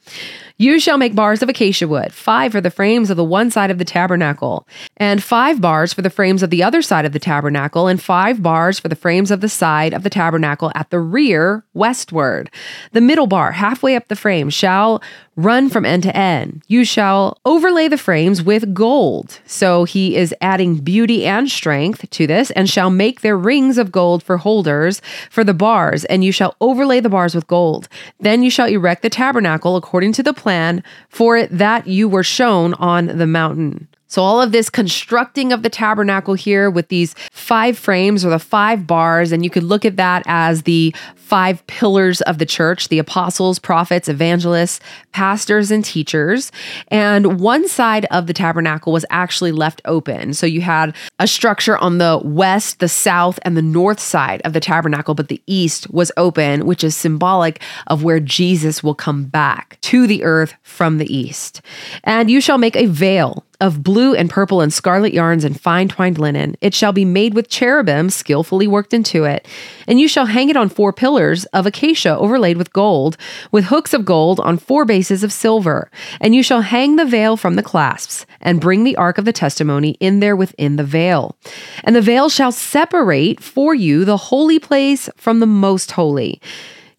You 0.58 0.80
shall 0.80 0.98
make 0.98 1.16
bars 1.16 1.42
of 1.42 1.48
acacia 1.50 1.88
wood, 1.88 2.14
five 2.14 2.52
for 2.52 2.60
the 2.62 2.72
frames 2.72 3.10
of 3.10 3.18
the 3.18 3.24
one 3.24 3.52
side 3.52 3.72
of 3.72 3.78
the 3.78 3.86
tabernacle, 3.86 4.68
and 4.98 5.24
five 5.24 5.62
bars 5.62 5.94
for 5.94 6.02
the 6.02 6.10
frames 6.10 6.44
of 6.44 6.50
the 6.50 6.64
other 6.64 6.82
side 6.82 7.06
of 7.06 7.14
the 7.14 7.20
tabernacle, 7.20 7.88
and 7.88 8.02
five 8.02 8.42
bars 8.42 8.80
for 8.80 8.88
the 8.88 8.96
frames 8.96 9.32
of 9.32 9.42
the 9.42 9.50
side 9.50 9.94
of 9.94 10.04
the 10.04 10.10
tabernacle 10.10 10.72
at 10.76 10.90
the 10.90 11.00
rear 11.00 11.64
westward. 11.74 12.50
The 12.94 13.02
middle 13.02 13.28
bar, 13.28 13.52
halfway 13.52 13.96
up 13.96 14.08
the 14.08 14.16
frame, 14.16 14.50
shall 14.50 15.02
run 15.36 15.70
from 15.70 15.86
end 15.86 16.04
to 16.04 16.16
end. 16.16 16.64
You 16.68 16.86
shall 16.86 17.40
overlay 17.46 17.88
the 17.88 17.98
frames 17.98 18.42
with 18.42 18.74
gold. 18.74 19.40
So 19.46 19.84
he 19.84 20.16
is 20.16 20.34
adding 20.42 20.78
beauty 20.78 21.26
and 21.26 21.50
strength 21.50 22.10
to 22.10 22.28
this, 22.28 22.52
and 22.52 22.70
shall 22.70 22.90
make 22.90 23.22
their 23.22 23.38
rings 23.38 23.78
of 23.78 23.92
gold 23.92 24.24
for 24.24 24.38
holders 24.38 25.02
for 25.30 25.44
the 25.44 25.54
bars, 25.54 26.06
and 26.06 26.24
you 26.24 26.32
shall 26.32 26.56
overlay 26.62 27.00
the 27.00 27.10
bars 27.10 27.36
with 27.36 27.48
gold. 27.48 27.88
Then 28.20 28.44
you 28.44 28.50
shall 28.50 28.68
erect 28.68 29.02
the 29.02 29.10
tabernacle 29.10 29.76
according 29.76 30.14
to 30.14 30.24
the 30.24 30.34
plan 30.34 30.84
for 31.10 31.38
it 31.38 31.50
that 31.52 31.88
you 31.88 32.08
were 32.08 32.24
shown 32.24 32.74
on 32.76 33.08
the 33.08 33.28
mountain. 33.28 33.88
So, 34.08 34.22
all 34.22 34.40
of 34.40 34.52
this 34.52 34.70
constructing 34.70 35.52
of 35.52 35.64
the 35.64 35.70
tabernacle 35.70 36.36
here 36.36 36.70
with 36.70 36.90
these 36.90 37.16
five 37.32 37.78
frames 37.78 38.24
or 38.24 38.30
the 38.30 38.40
five 38.40 38.86
bars, 38.86 39.32
and 39.32 39.44
you 39.44 39.50
could 39.50 39.64
look 39.64 39.84
at 39.84 39.98
that 39.98 40.24
as 40.28 40.64
the 40.64 40.96
five 41.16 41.66
pillars 41.66 42.22
of 42.22 42.38
the 42.38 42.46
church 42.46 42.90
the 42.90 43.00
apostles, 43.00 43.58
prophets, 43.58 44.08
evangelists, 44.08 44.80
pastors, 45.12 45.72
and 45.72 45.84
teachers. 45.84 46.52
And 46.90 47.40
one 47.40 47.68
side 47.68 48.06
of 48.12 48.28
the 48.28 48.34
tabernacle 48.34 48.94
was 48.94 49.06
actually 49.10 49.52
left 49.52 49.82
open. 49.86 50.36
So, 50.36 50.46
you 50.46 50.62
had 50.62 50.96
a 51.18 51.28
structure 51.28 51.78
on 51.80 51.98
the 51.98 52.22
west, 52.24 52.80
the 52.80 52.88
south, 52.88 53.40
and 53.42 53.58
the 53.58 53.64
north 53.64 54.00
side 54.00 54.40
of 54.46 54.54
the 54.54 54.60
tabernacle, 54.60 55.16
but 55.16 55.30
the 55.30 55.42
east 55.48 55.90
was 55.90 56.12
open, 56.16 56.68
which 56.68 56.84
is 56.84 56.96
symbolic 56.96 57.60
of 57.88 58.04
where 58.04 58.20
Jesus 58.20 58.84
will 58.84 58.96
come 58.96 59.24
back 59.24 59.80
to 59.82 60.06
the 60.06 60.24
earth 60.24 60.54
from 60.62 61.00
the 61.00 61.12
east. 61.12 61.62
And 62.04 62.30
you 62.30 62.40
shall 62.40 62.60
make 62.60 62.76
a 62.76 62.86
veil 62.86 63.44
of 63.60 63.84
blue 63.84 64.14
and 64.14 64.30
purple 64.30 64.62
and 64.62 64.74
scarlet 64.74 65.14
yarns 65.14 65.44
and 65.44 65.60
fine 65.60 65.88
twined 65.88 66.18
linen. 66.18 66.56
It 66.62 66.74
shall 66.74 66.94
be 66.94 67.06
made 67.06 67.34
with 67.34 67.50
cherubim 67.50 68.10
skillfully 68.10 68.68
worked 68.68 68.94
into 68.94 69.24
it. 69.24 69.48
And 69.88 70.00
you 70.00 70.08
shall 70.08 70.26
hang 70.26 70.50
it 70.50 70.58
on 70.58 70.70
four 70.70 70.94
pillars 70.94 71.46
of 71.46 71.66
acacia 71.66 72.18
overlaid 72.18 72.58
with 72.58 72.74
gold, 72.74 73.18
with 73.52 73.66
hooks 73.66 73.94
of 73.94 74.06
gold 74.06 74.40
on 74.40 74.58
four 74.58 74.86
bases 74.86 75.24
of 75.24 75.34
silver. 75.34 75.90
And 76.20 76.36
you 76.36 76.44
shall 76.44 76.62
hang 76.62 76.96
the 76.96 77.06
veil 77.06 77.38
from 77.38 77.56
the 77.56 77.64
clasps, 77.64 78.26
and 78.42 78.62
bring 78.62 78.84
the 78.84 78.96
ark 78.96 79.18
of 79.18 79.26
the 79.26 79.34
testimony 79.34 79.92
in 80.00 80.20
there 80.20 80.36
within 80.36 80.76
the 80.76 80.84
veil. 80.84 81.36
And 81.84 81.96
the 81.96 82.02
veil 82.02 82.30
shall 82.30 82.52
separate 82.52 83.42
for 83.42 83.74
you 83.74 84.06
the 84.06 84.18
holy 84.18 84.60
place 84.60 85.10
from 85.16 85.40
the 85.40 85.48
most 85.48 85.92
holy. 85.92 86.42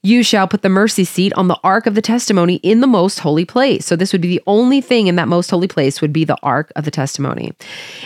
You 0.06 0.22
shall 0.22 0.46
put 0.46 0.62
the 0.62 0.68
mercy 0.68 1.04
seat 1.04 1.32
on 1.32 1.48
the 1.48 1.58
ark 1.64 1.84
of 1.84 1.96
the 1.96 2.00
testimony 2.00 2.60
in 2.62 2.80
the 2.80 2.86
most 2.86 3.18
holy 3.18 3.44
place. 3.44 3.84
So 3.84 3.96
this 3.96 4.12
would 4.12 4.20
be 4.20 4.28
the 4.28 4.42
only 4.46 4.80
thing 4.80 5.08
in 5.08 5.16
that 5.16 5.26
most 5.26 5.50
holy 5.50 5.66
place 5.66 6.00
would 6.00 6.12
be 6.12 6.24
the 6.24 6.38
ark 6.44 6.70
of 6.76 6.84
the 6.84 6.92
testimony. 6.92 7.52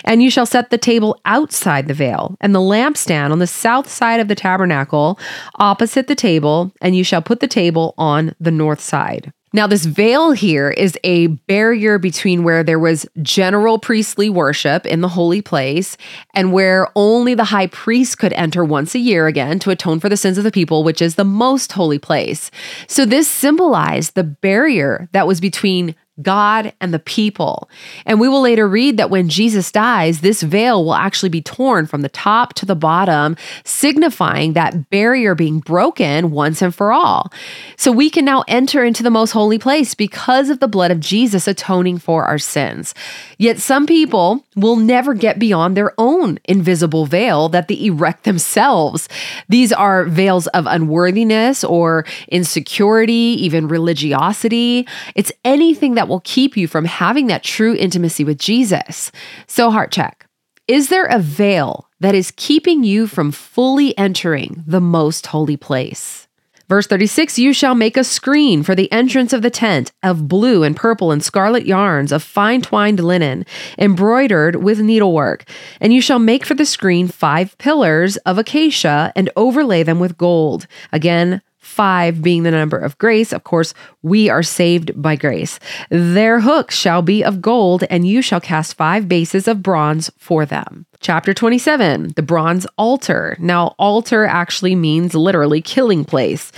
And 0.06 0.22
you 0.22 0.30
shall 0.30 0.46
set 0.46 0.70
the 0.70 0.78
table 0.78 1.20
outside 1.26 1.88
the 1.88 1.92
veil 1.92 2.38
and 2.40 2.54
the 2.54 2.58
lampstand 2.58 3.32
on 3.32 3.38
the 3.38 3.46
south 3.46 3.86
side 3.86 4.18
of 4.18 4.28
the 4.28 4.34
tabernacle 4.34 5.18
opposite 5.56 6.06
the 6.06 6.14
table, 6.14 6.72
and 6.80 6.96
you 6.96 7.04
shall 7.04 7.20
put 7.20 7.40
the 7.40 7.46
table 7.46 7.92
on 7.98 8.34
the 8.40 8.50
north 8.50 8.80
side. 8.80 9.34
Now, 9.52 9.66
this 9.66 9.84
veil 9.84 10.30
here 10.30 10.70
is 10.70 10.96
a 11.02 11.26
barrier 11.26 11.98
between 11.98 12.44
where 12.44 12.62
there 12.62 12.78
was 12.78 13.04
general 13.20 13.80
priestly 13.80 14.30
worship 14.30 14.86
in 14.86 15.00
the 15.00 15.08
holy 15.08 15.42
place 15.42 15.96
and 16.34 16.52
where 16.52 16.86
only 16.94 17.34
the 17.34 17.44
high 17.44 17.66
priest 17.66 18.18
could 18.18 18.32
enter 18.34 18.64
once 18.64 18.94
a 18.94 19.00
year 19.00 19.26
again 19.26 19.58
to 19.60 19.70
atone 19.70 19.98
for 19.98 20.08
the 20.08 20.16
sins 20.16 20.38
of 20.38 20.44
the 20.44 20.52
people, 20.52 20.84
which 20.84 21.02
is 21.02 21.16
the 21.16 21.24
most 21.24 21.72
holy 21.72 21.98
place. 21.98 22.52
So, 22.86 23.04
this 23.04 23.28
symbolized 23.28 24.14
the 24.14 24.22
barrier 24.22 25.08
that 25.10 25.26
was 25.26 25.40
between 25.40 25.96
God 26.22 26.72
and 26.80 26.92
the 26.92 26.98
people. 26.98 27.70
And 28.06 28.20
we 28.20 28.28
will 28.28 28.42
later 28.42 28.68
read 28.68 28.96
that 28.96 29.10
when 29.10 29.28
Jesus 29.28 29.72
dies, 29.72 30.20
this 30.20 30.42
veil 30.42 30.84
will 30.84 30.94
actually 30.94 31.28
be 31.28 31.42
torn 31.42 31.86
from 31.86 32.02
the 32.02 32.08
top 32.08 32.54
to 32.54 32.66
the 32.66 32.74
bottom, 32.74 33.36
signifying 33.64 34.52
that 34.52 34.90
barrier 34.90 35.34
being 35.34 35.60
broken 35.60 36.30
once 36.30 36.62
and 36.62 36.74
for 36.74 36.92
all. 36.92 37.32
So 37.76 37.92
we 37.92 38.10
can 38.10 38.24
now 38.24 38.44
enter 38.48 38.84
into 38.84 39.02
the 39.02 39.10
most 39.10 39.32
holy 39.32 39.58
place 39.58 39.94
because 39.94 40.50
of 40.50 40.60
the 40.60 40.68
blood 40.68 40.90
of 40.90 41.00
Jesus 41.00 41.48
atoning 41.48 41.98
for 41.98 42.24
our 42.24 42.38
sins. 42.38 42.94
Yet 43.38 43.58
some 43.58 43.86
people 43.86 44.44
will 44.56 44.76
never 44.76 45.14
get 45.14 45.38
beyond 45.38 45.76
their 45.76 45.94
own 45.98 46.38
invisible 46.44 47.06
veil 47.06 47.48
that 47.48 47.68
they 47.68 47.84
erect 47.84 48.24
themselves. 48.24 49.08
These 49.48 49.72
are 49.72 50.04
veils 50.04 50.46
of 50.48 50.66
unworthiness 50.66 51.64
or 51.64 52.04
insecurity, 52.28 53.36
even 53.40 53.68
religiosity. 53.68 54.86
It's 55.14 55.32
anything 55.44 55.94
that 55.94 56.08
will 56.10 56.20
keep 56.20 56.56
you 56.56 56.68
from 56.68 56.84
having 56.84 57.28
that 57.28 57.42
true 57.42 57.74
intimacy 57.74 58.24
with 58.24 58.38
Jesus. 58.38 59.10
So, 59.46 59.70
heart 59.70 59.90
check 59.90 60.26
Is 60.68 60.88
there 60.88 61.06
a 61.06 61.18
veil 61.18 61.88
that 62.00 62.14
is 62.14 62.32
keeping 62.36 62.84
you 62.84 63.06
from 63.06 63.32
fully 63.32 63.96
entering 63.96 64.62
the 64.66 64.80
most 64.80 65.28
holy 65.28 65.56
place? 65.56 66.28
Verse 66.70 66.86
36 66.86 67.36
You 67.36 67.52
shall 67.52 67.74
make 67.74 67.96
a 67.96 68.04
screen 68.04 68.62
for 68.62 68.76
the 68.76 68.90
entrance 68.92 69.32
of 69.32 69.42
the 69.42 69.50
tent 69.50 69.90
of 70.04 70.28
blue 70.28 70.62
and 70.62 70.76
purple 70.76 71.10
and 71.10 71.20
scarlet 71.20 71.66
yarns 71.66 72.12
of 72.12 72.22
fine 72.22 72.62
twined 72.62 73.00
linen, 73.00 73.44
embroidered 73.76 74.54
with 74.54 74.78
needlework. 74.78 75.42
And 75.80 75.92
you 75.92 76.00
shall 76.00 76.20
make 76.20 76.46
for 76.46 76.54
the 76.54 76.64
screen 76.64 77.08
five 77.08 77.58
pillars 77.58 78.18
of 78.18 78.38
acacia 78.38 79.12
and 79.16 79.30
overlay 79.34 79.82
them 79.82 79.98
with 79.98 80.16
gold. 80.16 80.68
Again, 80.92 81.42
five 81.60 82.22
being 82.22 82.42
the 82.42 82.50
number 82.50 82.78
of 82.78 82.98
grace. 82.98 83.32
Of 83.32 83.44
course, 83.44 83.74
we 84.02 84.28
are 84.28 84.42
saved 84.42 85.00
by 85.00 85.14
grace. 85.14 85.60
Their 85.90 86.40
hooks 86.40 86.74
shall 86.74 87.02
be 87.02 87.22
of 87.22 87.40
gold, 87.40 87.84
and 87.90 88.08
you 88.08 88.22
shall 88.22 88.40
cast 88.40 88.76
five 88.76 89.08
bases 89.08 89.46
of 89.46 89.62
bronze 89.62 90.10
for 90.18 90.44
them. 90.44 90.86
Chapter 91.00 91.32
27, 91.32 92.12
the 92.16 92.22
bronze 92.22 92.66
altar. 92.76 93.36
Now, 93.38 93.74
altar 93.78 94.24
actually 94.24 94.74
means 94.74 95.14
literally 95.14 95.62
killing 95.62 96.04
place. 96.04 96.52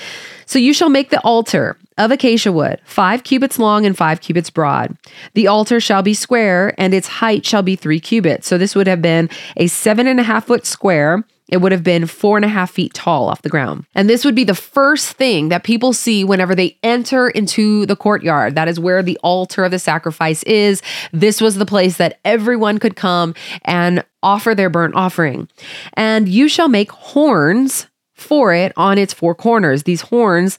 So 0.47 0.59
you 0.59 0.73
shall 0.73 0.89
make 0.89 1.11
the 1.11 1.21
altar 1.21 1.77
of 1.99 2.11
acacia 2.11 2.53
wood, 2.53 2.81
five 2.85 3.23
cubits 3.23 3.59
long 3.59 3.87
and 3.87 3.97
five 3.97 4.21
cubits 4.21 4.51
broad. 4.51 4.97
The 5.35 5.47
altar 5.47 5.81
shall 5.81 6.03
be 6.03 6.15
square, 6.15 6.75
and 6.79 6.95
its 6.95 7.07
height 7.07 7.47
shall 7.47 7.63
be 7.63 7.77
three 7.77 8.01
cubits. 8.01 8.49
So 8.49 8.59
this 8.59 8.75
would 8.75 8.87
have 8.87 9.03
been 9.03 9.31
a 9.57 9.67
seven 9.67 10.07
and 10.07 10.19
a 10.19 10.25
half 10.25 10.47
foot 10.47 10.67
square 10.67 11.25
it 11.53 11.61
would 11.61 11.71
have 11.71 11.85
been 11.85 12.07
four 12.07 12.39
and 12.39 12.47
a 12.47 12.49
half 12.49 12.71
feet 12.71 12.95
tall 12.95 13.29
off 13.29 13.43
the 13.43 13.51
ground. 13.51 13.85
And 13.95 14.09
this 14.09 14.25
would 14.25 14.35
be 14.35 14.43
the 14.43 14.55
first 14.55 15.13
thing 15.13 15.51
that 15.51 15.65
people 15.65 15.93
see 15.93 16.25
whenever 16.25 16.55
they 16.55 16.79
enter 16.83 17.29
into 17.29 17.85
the 17.85 17.95
courtyard. 17.95 18.55
That 18.55 18.69
is 18.69 18.81
where 18.81 19.03
the 19.03 19.19
altar 19.23 19.65
of 19.65 19.71
the 19.71 19.79
sacrifice 19.79 20.43
is. 20.45 20.81
This 21.13 21.43
was 21.43 21.57
the 21.57 21.67
place 21.67 21.99
that 21.99 22.19
everyone 22.25 22.79
could 22.79 22.97
come 22.97 23.35
and 23.67 24.03
offer 24.23 24.55
their 24.55 24.71
burnt 24.71 24.95
offering. 24.95 25.47
And 25.93 26.27
you 26.27 26.49
shall 26.49 26.69
make 26.69 26.91
horns 26.91 27.87
for 28.15 28.55
it 28.55 28.73
on 28.77 28.97
its 28.97 29.13
four 29.13 29.35
corners. 29.35 29.83
These 29.83 30.01
horns 30.01 30.59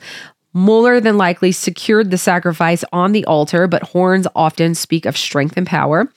more 0.54 1.02
than 1.02 1.18
likely 1.18 1.52
secured 1.52 2.12
the 2.12 2.18
sacrifice 2.18 2.84
on 2.94 3.12
the 3.12 3.26
altar, 3.26 3.68
but 3.68 3.82
horns 3.84 4.28
often 4.36 4.76
speak 4.76 5.06
of 5.06 5.18
strength 5.18 5.58
and 5.58 5.66
power. 5.66 6.12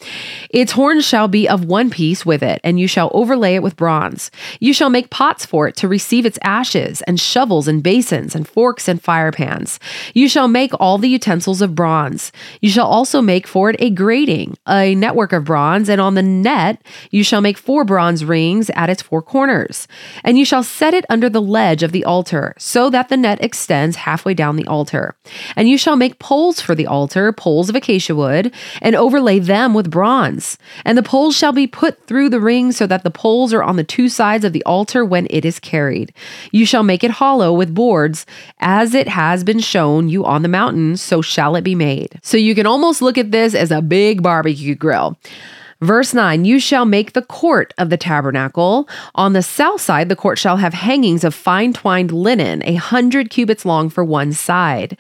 Its 0.50 0.72
horns 0.72 1.06
shall 1.06 1.26
be 1.26 1.48
of 1.48 1.64
one 1.64 1.88
piece 1.88 2.26
with 2.26 2.42
it, 2.42 2.60
and 2.62 2.78
you 2.78 2.86
shall 2.86 3.10
overlay 3.14 3.54
it 3.54 3.62
with 3.62 3.76
bronze. 3.76 4.30
You 4.60 4.74
shall 4.74 4.90
make 4.90 5.10
pots 5.10 5.46
for 5.46 5.66
it 5.66 5.76
to 5.76 5.88
receive 5.88 6.26
its 6.26 6.38
ashes, 6.42 7.00
and 7.02 7.18
shovels 7.18 7.66
and 7.66 7.82
basins, 7.82 8.34
and 8.34 8.46
forks 8.46 8.88
and 8.88 9.02
fire 9.02 9.32
pans. 9.32 9.80
You 10.12 10.28
shall 10.28 10.48
make 10.48 10.72
all 10.78 10.98
the 10.98 11.08
utensils 11.08 11.62
of 11.62 11.74
bronze. 11.74 12.30
You 12.60 12.68
shall 12.68 12.86
also 12.86 13.22
make 13.22 13.46
for 13.46 13.70
it 13.70 13.76
a 13.78 13.88
grating, 13.88 14.58
a 14.68 14.94
network 14.94 15.32
of 15.32 15.44
bronze, 15.44 15.88
and 15.88 16.00
on 16.00 16.14
the 16.14 16.22
net 16.22 16.82
you 17.10 17.24
shall 17.24 17.40
make 17.40 17.56
four 17.56 17.84
bronze 17.84 18.24
rings 18.24 18.68
at 18.70 18.90
its 18.90 19.00
four 19.00 19.22
corners. 19.22 19.88
And 20.22 20.38
you 20.38 20.44
shall 20.44 20.62
set 20.62 20.92
it 20.92 21.06
under 21.08 21.30
the 21.30 21.40
ledge 21.40 21.82
of 21.82 21.92
the 21.92 22.04
altar, 22.04 22.54
so 22.58 22.90
that 22.90 23.08
the 23.08 23.16
net 23.16 23.42
extends 23.42 23.96
half 23.96 24.25
halfway 24.26 24.34
down 24.34 24.56
the 24.56 24.66
altar. 24.66 25.14
And 25.54 25.68
you 25.68 25.78
shall 25.78 25.94
make 25.94 26.18
poles 26.18 26.60
for 26.60 26.74
the 26.74 26.88
altar, 26.88 27.32
poles 27.32 27.68
of 27.68 27.76
acacia 27.76 28.16
wood, 28.16 28.52
and 28.82 28.96
overlay 28.96 29.38
them 29.38 29.72
with 29.72 29.88
bronze. 29.88 30.58
And 30.84 30.98
the 30.98 31.02
poles 31.02 31.36
shall 31.36 31.52
be 31.52 31.68
put 31.68 32.08
through 32.08 32.30
the 32.30 32.40
ring 32.40 32.72
so 32.72 32.88
that 32.88 33.04
the 33.04 33.10
poles 33.10 33.54
are 33.54 33.62
on 33.62 33.76
the 33.76 33.84
two 33.84 34.08
sides 34.08 34.44
of 34.44 34.52
the 34.52 34.64
altar 34.64 35.04
when 35.04 35.28
it 35.30 35.44
is 35.44 35.60
carried. 35.60 36.12
You 36.50 36.66
shall 36.66 36.82
make 36.82 37.04
it 37.04 37.12
hollow 37.12 37.52
with 37.52 37.72
boards, 37.72 38.26
as 38.58 38.94
it 38.94 39.06
has 39.06 39.44
been 39.44 39.60
shown 39.60 40.08
you 40.08 40.24
on 40.24 40.42
the 40.42 40.48
mountain, 40.48 40.96
so 40.96 41.22
shall 41.22 41.54
it 41.54 41.62
be 41.62 41.76
made. 41.76 42.18
So 42.22 42.36
you 42.36 42.56
can 42.56 42.66
almost 42.66 43.00
look 43.00 43.18
at 43.18 43.30
this 43.30 43.54
as 43.54 43.70
a 43.70 43.80
big 43.80 44.24
barbecue 44.24 44.74
grill. 44.74 45.16
Verse 45.80 46.14
9 46.14 46.44
You 46.44 46.58
shall 46.58 46.86
make 46.86 47.12
the 47.12 47.22
court 47.22 47.74
of 47.76 47.90
the 47.90 47.96
tabernacle. 47.96 48.88
On 49.14 49.32
the 49.32 49.42
south 49.42 49.80
side, 49.80 50.08
the 50.08 50.16
court 50.16 50.38
shall 50.38 50.56
have 50.56 50.74
hangings 50.74 51.24
of 51.24 51.34
fine 51.34 51.72
twined 51.72 52.12
linen, 52.12 52.62
a 52.64 52.74
hundred 52.74 53.30
cubits 53.30 53.64
long 53.64 53.90
for 53.90 54.04
one 54.04 54.32
side. 54.32 54.96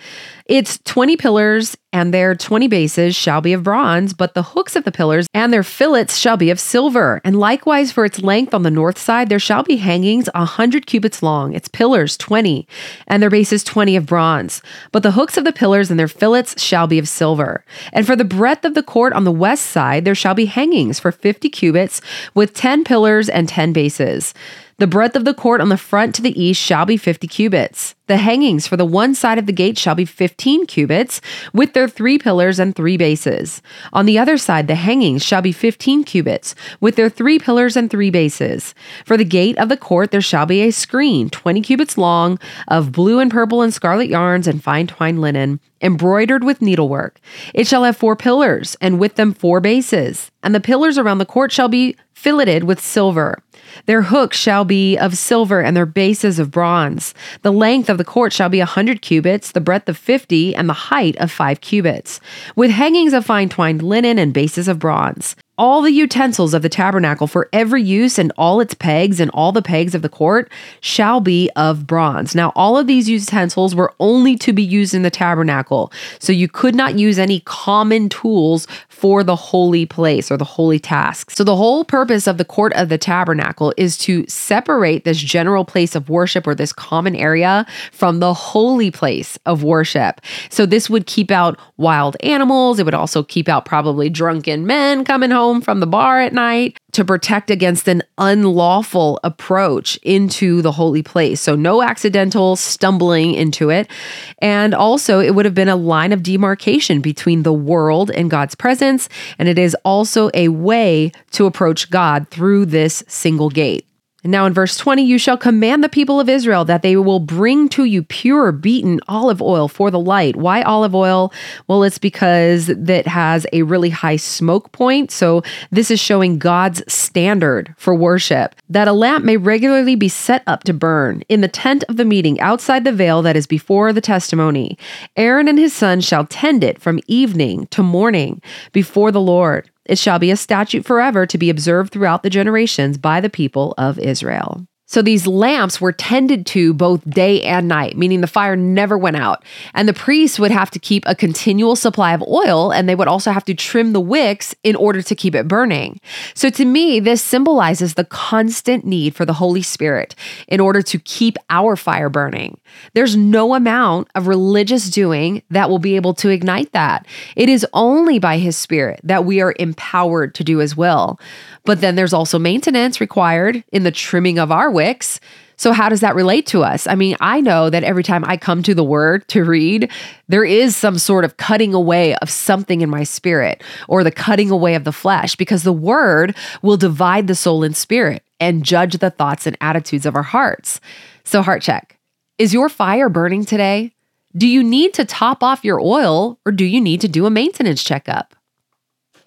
Its 0.48 0.78
20 0.84 1.16
pillars 1.16 1.76
and 1.92 2.14
their 2.14 2.34
20 2.34 2.68
bases 2.68 3.16
shall 3.16 3.40
be 3.40 3.52
of 3.52 3.64
bronze, 3.64 4.12
but 4.12 4.34
the 4.34 4.42
hooks 4.42 4.76
of 4.76 4.84
the 4.84 4.92
pillars 4.92 5.26
and 5.34 5.52
their 5.52 5.64
fillets 5.64 6.16
shall 6.16 6.36
be 6.36 6.50
of 6.50 6.60
silver. 6.60 7.20
And 7.24 7.40
likewise 7.40 7.90
for 7.90 8.04
its 8.04 8.20
length 8.20 8.54
on 8.54 8.62
the 8.62 8.70
north 8.70 8.96
side, 8.96 9.28
there 9.28 9.40
shall 9.40 9.64
be 9.64 9.76
hangings 9.76 10.28
a 10.34 10.44
hundred 10.44 10.86
cubits 10.86 11.20
long, 11.20 11.52
its 11.52 11.66
pillars 11.66 12.16
20, 12.16 12.68
and 13.08 13.20
their 13.20 13.30
bases 13.30 13.64
20 13.64 13.96
of 13.96 14.06
bronze. 14.06 14.62
But 14.92 15.02
the 15.02 15.12
hooks 15.12 15.36
of 15.36 15.42
the 15.42 15.52
pillars 15.52 15.90
and 15.90 15.98
their 15.98 16.06
fillets 16.06 16.62
shall 16.62 16.86
be 16.86 17.00
of 17.00 17.08
silver. 17.08 17.64
And 17.92 18.06
for 18.06 18.14
the 18.14 18.24
breadth 18.24 18.64
of 18.64 18.74
the 18.74 18.84
court 18.84 19.14
on 19.14 19.24
the 19.24 19.32
west 19.32 19.66
side, 19.66 20.04
there 20.04 20.14
shall 20.14 20.34
be 20.34 20.46
hangings 20.46 21.00
for 21.00 21.10
50 21.10 21.48
cubits 21.48 22.00
with 22.34 22.54
10 22.54 22.84
pillars 22.84 23.28
and 23.28 23.48
10 23.48 23.72
bases. 23.72 24.32
The 24.78 24.86
breadth 24.86 25.16
of 25.16 25.24
the 25.24 25.32
court 25.32 25.62
on 25.62 25.70
the 25.70 25.78
front 25.78 26.14
to 26.16 26.22
the 26.22 26.38
east 26.38 26.60
shall 26.60 26.84
be 26.84 26.98
50 26.98 27.26
cubits. 27.28 27.94
The 28.08 28.18
hangings 28.18 28.66
for 28.66 28.76
the 28.76 28.84
one 28.84 29.14
side 29.14 29.38
of 29.38 29.46
the 29.46 29.52
gate 29.52 29.78
shall 29.78 29.94
be 29.94 30.04
15 30.04 30.66
cubits, 30.66 31.22
with 31.54 31.72
their 31.72 31.88
three 31.88 32.18
pillars 32.18 32.58
and 32.58 32.76
three 32.76 32.98
bases. 32.98 33.62
On 33.94 34.04
the 34.04 34.18
other 34.18 34.36
side, 34.36 34.68
the 34.68 34.74
hangings 34.74 35.24
shall 35.24 35.40
be 35.40 35.50
15 35.50 36.04
cubits, 36.04 36.54
with 36.78 36.96
their 36.96 37.08
three 37.08 37.38
pillars 37.38 37.74
and 37.74 37.90
three 37.90 38.10
bases. 38.10 38.74
For 39.06 39.16
the 39.16 39.24
gate 39.24 39.56
of 39.56 39.70
the 39.70 39.78
court, 39.78 40.10
there 40.10 40.20
shall 40.20 40.44
be 40.44 40.60
a 40.60 40.70
screen, 40.70 41.30
20 41.30 41.62
cubits 41.62 41.96
long, 41.96 42.38
of 42.68 42.92
blue 42.92 43.18
and 43.18 43.30
purple 43.30 43.62
and 43.62 43.72
scarlet 43.72 44.08
yarns 44.08 44.46
and 44.46 44.62
fine 44.62 44.88
twined 44.88 45.22
linen, 45.22 45.58
embroidered 45.80 46.44
with 46.44 46.60
needlework. 46.60 47.18
It 47.54 47.66
shall 47.66 47.84
have 47.84 47.96
four 47.96 48.14
pillars, 48.14 48.76
and 48.82 48.98
with 48.98 49.14
them 49.14 49.32
four 49.32 49.60
bases. 49.60 50.30
And 50.42 50.54
the 50.54 50.60
pillars 50.60 50.98
around 50.98 51.16
the 51.16 51.24
court 51.24 51.50
shall 51.50 51.68
be 51.68 51.96
filleted 52.12 52.64
with 52.64 52.80
silver. 52.80 53.42
Their 53.84 54.02
hooks 54.02 54.38
shall 54.38 54.64
be 54.64 54.96
of 54.96 55.16
silver 55.16 55.60
and 55.60 55.76
their 55.76 55.86
bases 55.86 56.38
of 56.38 56.50
bronze. 56.50 57.14
The 57.42 57.52
length 57.52 57.90
of 57.90 57.98
the 57.98 58.04
court 58.04 58.32
shall 58.32 58.48
be 58.48 58.60
a 58.60 58.66
hundred 58.66 59.02
cubits, 59.02 59.52
the 59.52 59.60
breadth 59.60 59.88
of 59.88 59.98
fifty, 59.98 60.54
and 60.54 60.68
the 60.68 60.72
height 60.72 61.16
of 61.16 61.30
five 61.30 61.60
cubits, 61.60 62.20
with 62.56 62.70
hangings 62.70 63.12
of 63.12 63.26
fine 63.26 63.48
twined 63.48 63.82
linen 63.82 64.18
and 64.18 64.32
bases 64.32 64.68
of 64.68 64.78
bronze 64.78 65.36
all 65.58 65.80
the 65.80 65.92
utensils 65.92 66.52
of 66.52 66.62
the 66.62 66.68
tabernacle 66.68 67.26
for 67.26 67.48
every 67.52 67.82
use 67.82 68.18
and 68.18 68.32
all 68.36 68.60
its 68.60 68.74
pegs 68.74 69.20
and 69.20 69.30
all 69.30 69.52
the 69.52 69.62
pegs 69.62 69.94
of 69.94 70.02
the 70.02 70.08
court 70.08 70.50
shall 70.80 71.20
be 71.20 71.50
of 71.56 71.86
bronze. 71.86 72.34
Now, 72.34 72.52
all 72.54 72.76
of 72.76 72.86
these 72.86 73.08
utensils 73.08 73.74
were 73.74 73.94
only 73.98 74.36
to 74.36 74.52
be 74.52 74.62
used 74.62 74.92
in 74.92 75.02
the 75.02 75.10
tabernacle. 75.10 75.92
So 76.18 76.32
you 76.32 76.48
could 76.48 76.74
not 76.74 76.98
use 76.98 77.18
any 77.18 77.40
common 77.40 78.08
tools 78.08 78.66
for 78.96 79.22
the 79.22 79.36
holy 79.36 79.84
place 79.84 80.30
or 80.30 80.38
the 80.38 80.44
holy 80.44 80.78
task. 80.78 81.30
So 81.30 81.44
the 81.44 81.54
whole 81.54 81.84
purpose 81.84 82.26
of 82.26 82.38
the 82.38 82.46
court 82.46 82.72
of 82.72 82.88
the 82.88 82.96
tabernacle 82.96 83.74
is 83.76 83.98
to 83.98 84.24
separate 84.26 85.04
this 85.04 85.18
general 85.18 85.66
place 85.66 85.94
of 85.94 86.08
worship 86.08 86.46
or 86.46 86.54
this 86.54 86.72
common 86.72 87.14
area 87.14 87.66
from 87.92 88.20
the 88.20 88.32
holy 88.32 88.90
place 88.90 89.38
of 89.44 89.62
worship. 89.62 90.22
So 90.48 90.64
this 90.64 90.88
would 90.88 91.06
keep 91.06 91.30
out 91.30 91.60
wild 91.76 92.16
animals. 92.20 92.78
It 92.78 92.84
would 92.86 92.94
also 92.94 93.22
keep 93.22 93.50
out 93.50 93.66
probably 93.66 94.08
drunken 94.08 94.66
men 94.66 95.04
coming 95.04 95.30
home 95.30 95.60
from 95.60 95.80
the 95.80 95.86
bar 95.86 96.18
at 96.18 96.32
night 96.32 96.78
to 96.96 97.04
protect 97.04 97.50
against 97.50 97.88
an 97.88 98.02
unlawful 98.16 99.20
approach 99.22 99.98
into 100.02 100.62
the 100.62 100.72
holy 100.72 101.02
place. 101.02 101.42
So, 101.42 101.54
no 101.54 101.82
accidental 101.82 102.56
stumbling 102.56 103.34
into 103.34 103.68
it. 103.68 103.90
And 104.38 104.74
also, 104.74 105.20
it 105.20 105.34
would 105.34 105.44
have 105.44 105.54
been 105.54 105.68
a 105.68 105.76
line 105.76 106.12
of 106.12 106.22
demarcation 106.22 107.02
between 107.02 107.42
the 107.42 107.52
world 107.52 108.10
and 108.10 108.30
God's 108.30 108.54
presence. 108.54 109.10
And 109.38 109.46
it 109.46 109.58
is 109.58 109.76
also 109.84 110.30
a 110.32 110.48
way 110.48 111.12
to 111.32 111.44
approach 111.44 111.90
God 111.90 112.28
through 112.28 112.64
this 112.64 113.04
single 113.08 113.50
gate. 113.50 113.86
And 114.26 114.32
now 114.32 114.44
in 114.44 114.52
verse 114.52 114.76
20, 114.76 115.04
you 115.04 115.18
shall 115.18 115.36
command 115.36 115.84
the 115.84 115.88
people 115.88 116.18
of 116.18 116.28
Israel 116.28 116.64
that 116.64 116.82
they 116.82 116.96
will 116.96 117.20
bring 117.20 117.68
to 117.68 117.84
you 117.84 118.02
pure 118.02 118.50
beaten 118.50 118.98
olive 119.06 119.40
oil 119.40 119.68
for 119.68 119.88
the 119.88 120.00
light. 120.00 120.34
Why 120.34 120.62
olive 120.62 120.96
oil? 120.96 121.32
Well, 121.68 121.84
it's 121.84 121.98
because 121.98 122.66
that 122.66 123.06
has 123.06 123.46
a 123.52 123.62
really 123.62 123.90
high 123.90 124.16
smoke 124.16 124.72
point. 124.72 125.12
So 125.12 125.44
this 125.70 125.92
is 125.92 126.00
showing 126.00 126.40
God's 126.40 126.82
standard 126.92 127.72
for 127.78 127.94
worship. 127.94 128.56
That 128.68 128.88
a 128.88 128.92
lamp 128.92 129.24
may 129.24 129.36
regularly 129.36 129.94
be 129.94 130.08
set 130.08 130.42
up 130.48 130.64
to 130.64 130.74
burn 130.74 131.22
in 131.28 131.40
the 131.40 131.46
tent 131.46 131.84
of 131.88 131.96
the 131.96 132.04
meeting 132.04 132.40
outside 132.40 132.82
the 132.82 132.90
veil 132.90 133.22
that 133.22 133.36
is 133.36 133.46
before 133.46 133.92
the 133.92 134.00
testimony. 134.00 134.76
Aaron 135.16 135.46
and 135.46 135.56
his 135.56 135.72
sons 135.72 136.04
shall 136.04 136.26
tend 136.26 136.64
it 136.64 136.82
from 136.82 136.98
evening 137.06 137.68
to 137.68 137.80
morning 137.80 138.42
before 138.72 139.12
the 139.12 139.20
Lord. 139.20 139.70
It 139.86 139.98
shall 139.98 140.18
be 140.18 140.30
a 140.30 140.36
statute 140.36 140.84
forever 140.84 141.26
to 141.26 141.38
be 141.38 141.48
observed 141.48 141.92
throughout 141.92 142.22
the 142.22 142.30
generations 142.30 142.98
by 142.98 143.20
the 143.20 143.30
people 143.30 143.74
of 143.78 143.98
Israel. 143.98 144.66
So 144.88 145.02
these 145.02 145.26
lamps 145.26 145.80
were 145.80 145.90
tended 145.90 146.46
to 146.46 146.72
both 146.72 147.08
day 147.10 147.42
and 147.42 147.66
night, 147.66 147.96
meaning 147.96 148.20
the 148.20 148.28
fire 148.28 148.54
never 148.54 148.96
went 148.96 149.16
out. 149.16 149.44
And 149.74 149.88
the 149.88 149.92
priests 149.92 150.38
would 150.38 150.52
have 150.52 150.70
to 150.70 150.78
keep 150.78 151.02
a 151.06 151.14
continual 151.14 151.74
supply 151.74 152.14
of 152.14 152.22
oil, 152.22 152.72
and 152.72 152.88
they 152.88 152.94
would 152.94 153.08
also 153.08 153.32
have 153.32 153.44
to 153.46 153.54
trim 153.54 153.92
the 153.92 154.00
wicks 154.00 154.54
in 154.62 154.76
order 154.76 155.02
to 155.02 155.14
keep 155.16 155.34
it 155.34 155.48
burning. 155.48 156.00
So 156.34 156.50
to 156.50 156.64
me, 156.64 157.00
this 157.00 157.20
symbolizes 157.20 157.94
the 157.94 158.04
constant 158.04 158.84
need 158.84 159.16
for 159.16 159.24
the 159.24 159.32
Holy 159.32 159.62
Spirit 159.62 160.14
in 160.46 160.60
order 160.60 160.82
to 160.82 160.98
keep 161.00 161.36
our 161.50 161.74
fire 161.74 162.08
burning. 162.08 162.58
There's 162.94 163.16
no 163.16 163.54
amount 163.54 164.08
of 164.14 164.28
religious 164.28 164.88
doing 164.88 165.42
that 165.50 165.68
will 165.68 165.80
be 165.80 165.96
able 165.96 166.14
to 166.14 166.28
ignite 166.28 166.70
that. 166.72 167.06
It 167.34 167.48
is 167.48 167.66
only 167.72 168.20
by 168.20 168.38
His 168.38 168.56
Spirit 168.56 169.00
that 169.02 169.24
we 169.24 169.40
are 169.40 169.54
empowered 169.58 170.34
to 170.36 170.44
do 170.44 170.58
His 170.58 170.76
will. 170.76 171.18
But 171.64 171.80
then 171.80 171.96
there's 171.96 172.12
also 172.12 172.38
maintenance 172.38 173.00
required 173.00 173.64
in 173.72 173.82
the 173.82 173.90
trimming 173.90 174.38
of 174.38 174.52
our 174.52 174.70
wicks. 174.76 175.18
So, 175.58 175.72
how 175.72 175.88
does 175.88 176.00
that 176.00 176.14
relate 176.14 176.46
to 176.48 176.62
us? 176.62 176.86
I 176.86 176.94
mean, 176.94 177.16
I 177.18 177.40
know 177.40 177.70
that 177.70 177.82
every 177.82 178.02
time 178.02 178.24
I 178.26 178.36
come 178.36 178.62
to 178.62 178.74
the 178.74 178.84
word 178.84 179.26
to 179.28 179.42
read, 179.42 179.90
there 180.28 180.44
is 180.44 180.76
some 180.76 180.98
sort 180.98 181.24
of 181.24 181.38
cutting 181.38 181.72
away 181.72 182.14
of 182.16 182.28
something 182.28 182.82
in 182.82 182.90
my 182.90 183.04
spirit 183.04 183.62
or 183.88 184.04
the 184.04 184.10
cutting 184.10 184.50
away 184.50 184.74
of 184.74 184.84
the 184.84 184.92
flesh 184.92 185.34
because 185.34 185.62
the 185.62 185.72
word 185.72 186.36
will 186.60 186.76
divide 186.76 187.26
the 187.26 187.34
soul 187.34 187.62
and 187.62 187.74
spirit 187.74 188.22
and 188.38 188.64
judge 188.64 188.98
the 188.98 189.10
thoughts 189.10 189.46
and 189.46 189.56
attitudes 189.62 190.04
of 190.04 190.14
our 190.14 190.22
hearts. 190.22 190.78
So, 191.24 191.40
heart 191.40 191.62
check 191.62 191.98
is 192.38 192.52
your 192.52 192.68
fire 192.68 193.08
burning 193.08 193.46
today? 193.46 193.92
Do 194.36 194.46
you 194.46 194.62
need 194.62 194.92
to 194.94 195.06
top 195.06 195.42
off 195.42 195.64
your 195.64 195.80
oil 195.80 196.38
or 196.44 196.52
do 196.52 196.66
you 196.66 196.82
need 196.82 197.00
to 197.00 197.08
do 197.08 197.24
a 197.24 197.30
maintenance 197.30 197.82
checkup? 197.82 198.36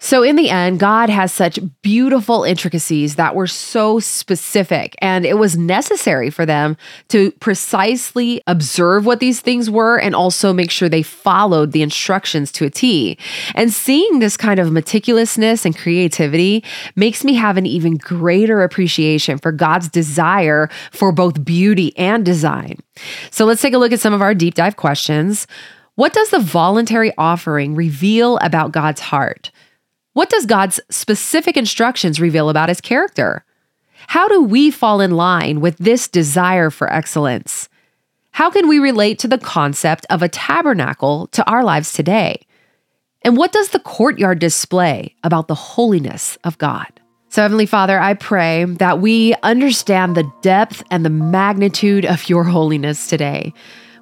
So, 0.02 0.22
in 0.22 0.36
the 0.36 0.48
end, 0.48 0.80
God 0.80 1.10
has 1.10 1.30
such 1.30 1.58
beautiful 1.82 2.42
intricacies 2.42 3.16
that 3.16 3.34
were 3.34 3.46
so 3.46 4.00
specific, 4.00 4.96
and 5.02 5.26
it 5.26 5.36
was 5.36 5.58
necessary 5.58 6.30
for 6.30 6.46
them 6.46 6.78
to 7.08 7.32
precisely 7.32 8.40
observe 8.46 9.04
what 9.04 9.20
these 9.20 9.40
things 9.40 9.68
were 9.68 9.98
and 10.00 10.14
also 10.14 10.54
make 10.54 10.70
sure 10.70 10.88
they 10.88 11.02
followed 11.02 11.72
the 11.72 11.82
instructions 11.82 12.50
to 12.52 12.64
a 12.64 12.70
T. 12.70 13.18
And 13.54 13.70
seeing 13.70 14.20
this 14.20 14.38
kind 14.38 14.58
of 14.58 14.68
meticulousness 14.68 15.66
and 15.66 15.76
creativity 15.76 16.64
makes 16.96 17.22
me 17.22 17.34
have 17.34 17.58
an 17.58 17.66
even 17.66 17.98
greater 17.98 18.62
appreciation 18.62 19.36
for 19.36 19.52
God's 19.52 19.90
desire 19.90 20.70
for 20.92 21.12
both 21.12 21.44
beauty 21.44 21.94
and 21.98 22.24
design. 22.24 22.78
So, 23.30 23.44
let's 23.44 23.60
take 23.60 23.74
a 23.74 23.78
look 23.78 23.92
at 23.92 24.00
some 24.00 24.14
of 24.14 24.22
our 24.22 24.32
deep 24.32 24.54
dive 24.54 24.76
questions. 24.76 25.46
What 25.96 26.14
does 26.14 26.30
the 26.30 26.40
voluntary 26.40 27.12
offering 27.18 27.74
reveal 27.74 28.38
about 28.38 28.72
God's 28.72 29.02
heart? 29.02 29.50
What 30.12 30.28
does 30.28 30.46
God's 30.46 30.80
specific 30.90 31.56
instructions 31.56 32.20
reveal 32.20 32.48
about 32.48 32.68
his 32.68 32.80
character? 32.80 33.44
How 34.08 34.26
do 34.26 34.42
we 34.42 34.70
fall 34.70 35.00
in 35.00 35.12
line 35.12 35.60
with 35.60 35.76
this 35.76 36.08
desire 36.08 36.70
for 36.70 36.92
excellence? 36.92 37.68
How 38.32 38.50
can 38.50 38.68
we 38.68 38.78
relate 38.78 39.18
to 39.20 39.28
the 39.28 39.38
concept 39.38 40.06
of 40.10 40.22
a 40.22 40.28
tabernacle 40.28 41.28
to 41.28 41.48
our 41.48 41.62
lives 41.62 41.92
today? 41.92 42.40
And 43.22 43.36
what 43.36 43.52
does 43.52 43.68
the 43.68 43.78
courtyard 43.78 44.40
display 44.40 45.14
about 45.22 45.46
the 45.46 45.54
holiness 45.54 46.38
of 46.42 46.58
God? 46.58 46.88
So, 47.28 47.42
Heavenly 47.42 47.66
Father, 47.66 48.00
I 48.00 48.14
pray 48.14 48.64
that 48.64 49.00
we 49.00 49.34
understand 49.44 50.16
the 50.16 50.30
depth 50.42 50.82
and 50.90 51.04
the 51.04 51.10
magnitude 51.10 52.04
of 52.04 52.28
your 52.28 52.42
holiness 52.42 53.06
today. 53.06 53.52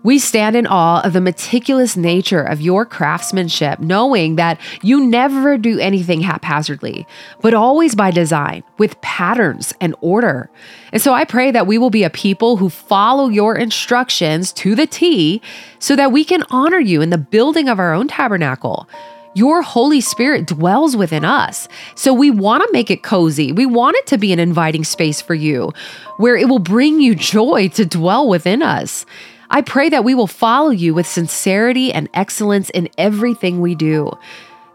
We 0.02 0.18
stand 0.18 0.54
in 0.54 0.66
awe 0.66 1.00
of 1.02 1.12
the 1.12 1.20
meticulous 1.20 1.96
nature 1.96 2.42
of 2.42 2.60
your 2.60 2.86
craftsmanship, 2.86 3.80
knowing 3.80 4.36
that 4.36 4.60
you 4.82 5.04
never 5.04 5.58
do 5.58 5.78
anything 5.78 6.20
haphazardly, 6.20 7.06
but 7.40 7.54
always 7.54 7.94
by 7.94 8.10
design, 8.10 8.62
with 8.78 9.00
patterns 9.00 9.74
and 9.80 9.94
order. 10.00 10.50
And 10.92 11.02
so 11.02 11.12
I 11.12 11.24
pray 11.24 11.50
that 11.50 11.66
we 11.66 11.78
will 11.78 11.90
be 11.90 12.04
a 12.04 12.10
people 12.10 12.56
who 12.56 12.68
follow 12.68 13.28
your 13.28 13.56
instructions 13.56 14.52
to 14.54 14.74
the 14.74 14.86
T 14.86 15.42
so 15.78 15.96
that 15.96 16.12
we 16.12 16.24
can 16.24 16.44
honor 16.50 16.78
you 16.78 17.00
in 17.02 17.10
the 17.10 17.18
building 17.18 17.68
of 17.68 17.78
our 17.78 17.92
own 17.92 18.08
tabernacle. 18.08 18.88
Your 19.34 19.62
Holy 19.62 20.00
Spirit 20.00 20.46
dwells 20.46 20.96
within 20.96 21.24
us. 21.24 21.68
So 21.94 22.12
we 22.12 22.30
want 22.30 22.64
to 22.64 22.72
make 22.72 22.90
it 22.90 23.02
cozy. 23.02 23.52
We 23.52 23.66
want 23.66 23.96
it 23.96 24.06
to 24.08 24.18
be 24.18 24.32
an 24.32 24.40
inviting 24.40 24.84
space 24.84 25.20
for 25.20 25.34
you 25.34 25.72
where 26.16 26.36
it 26.36 26.48
will 26.48 26.58
bring 26.58 27.00
you 27.00 27.14
joy 27.14 27.68
to 27.74 27.84
dwell 27.84 28.28
within 28.28 28.62
us. 28.62 29.06
I 29.50 29.62
pray 29.62 29.88
that 29.88 30.04
we 30.04 30.14
will 30.14 30.26
follow 30.26 30.70
you 30.70 30.94
with 30.94 31.06
sincerity 31.06 31.92
and 31.92 32.08
excellence 32.12 32.70
in 32.70 32.88
everything 32.98 33.60
we 33.60 33.74
do. 33.74 34.10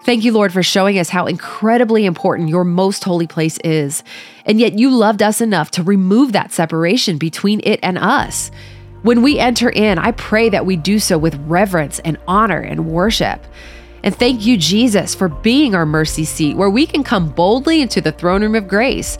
Thank 0.03 0.25
you, 0.25 0.33
Lord, 0.33 0.51
for 0.51 0.63
showing 0.63 0.99
us 0.99 1.09
how 1.09 1.27
incredibly 1.27 2.05
important 2.05 2.49
your 2.49 2.65
most 2.65 3.03
holy 3.03 3.27
place 3.27 3.57
is. 3.63 4.03
And 4.45 4.59
yet 4.59 4.77
you 4.77 4.89
loved 4.89 5.21
us 5.21 5.39
enough 5.39 5.71
to 5.71 5.83
remove 5.83 6.33
that 6.33 6.51
separation 6.51 7.17
between 7.17 7.62
it 7.63 7.79
and 7.81 7.97
us. 7.97 8.51
When 9.03 9.21
we 9.21 9.39
enter 9.39 9.69
in, 9.69 9.99
I 9.99 10.12
pray 10.12 10.49
that 10.49 10.65
we 10.65 10.75
do 10.75 10.99
so 10.99 11.17
with 11.17 11.36
reverence 11.47 11.99
and 11.99 12.17
honor 12.27 12.59
and 12.59 12.88
worship. 12.88 13.45
And 14.03 14.13
thank 14.13 14.45
you, 14.45 14.57
Jesus, 14.57 15.15
for 15.15 15.29
being 15.29 15.75
our 15.75 15.86
mercy 15.86 16.25
seat 16.25 16.57
where 16.57 16.69
we 16.69 16.86
can 16.86 17.03
come 17.03 17.29
boldly 17.29 17.81
into 17.81 18.01
the 18.01 18.12
throne 18.12 18.41
room 18.41 18.55
of 18.55 18.67
grace. 18.67 19.17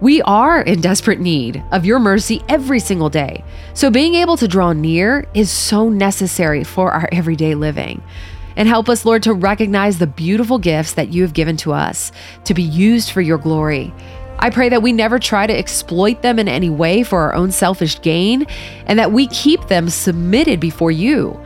We 0.00 0.22
are 0.22 0.62
in 0.62 0.80
desperate 0.80 1.20
need 1.20 1.62
of 1.72 1.84
your 1.84 1.98
mercy 1.98 2.42
every 2.48 2.80
single 2.80 3.10
day. 3.10 3.44
So, 3.74 3.90
being 3.90 4.14
able 4.14 4.38
to 4.38 4.48
draw 4.48 4.72
near 4.72 5.26
is 5.34 5.50
so 5.50 5.90
necessary 5.90 6.64
for 6.64 6.90
our 6.92 7.06
everyday 7.12 7.54
living. 7.54 8.02
And 8.56 8.66
help 8.66 8.88
us, 8.88 9.04
Lord, 9.04 9.22
to 9.24 9.34
recognize 9.34 9.98
the 9.98 10.06
beautiful 10.06 10.58
gifts 10.58 10.94
that 10.94 11.12
you 11.12 11.22
have 11.22 11.34
given 11.34 11.58
to 11.58 11.72
us 11.72 12.12
to 12.44 12.54
be 12.54 12.62
used 12.62 13.10
for 13.10 13.20
your 13.20 13.38
glory. 13.38 13.92
I 14.38 14.48
pray 14.48 14.70
that 14.70 14.82
we 14.82 14.92
never 14.92 15.18
try 15.18 15.46
to 15.46 15.56
exploit 15.56 16.22
them 16.22 16.38
in 16.38 16.48
any 16.48 16.70
way 16.70 17.02
for 17.02 17.20
our 17.20 17.34
own 17.34 17.52
selfish 17.52 18.00
gain 18.00 18.46
and 18.86 18.98
that 18.98 19.12
we 19.12 19.26
keep 19.26 19.68
them 19.68 19.90
submitted 19.90 20.60
before 20.60 20.90
you. 20.90 21.38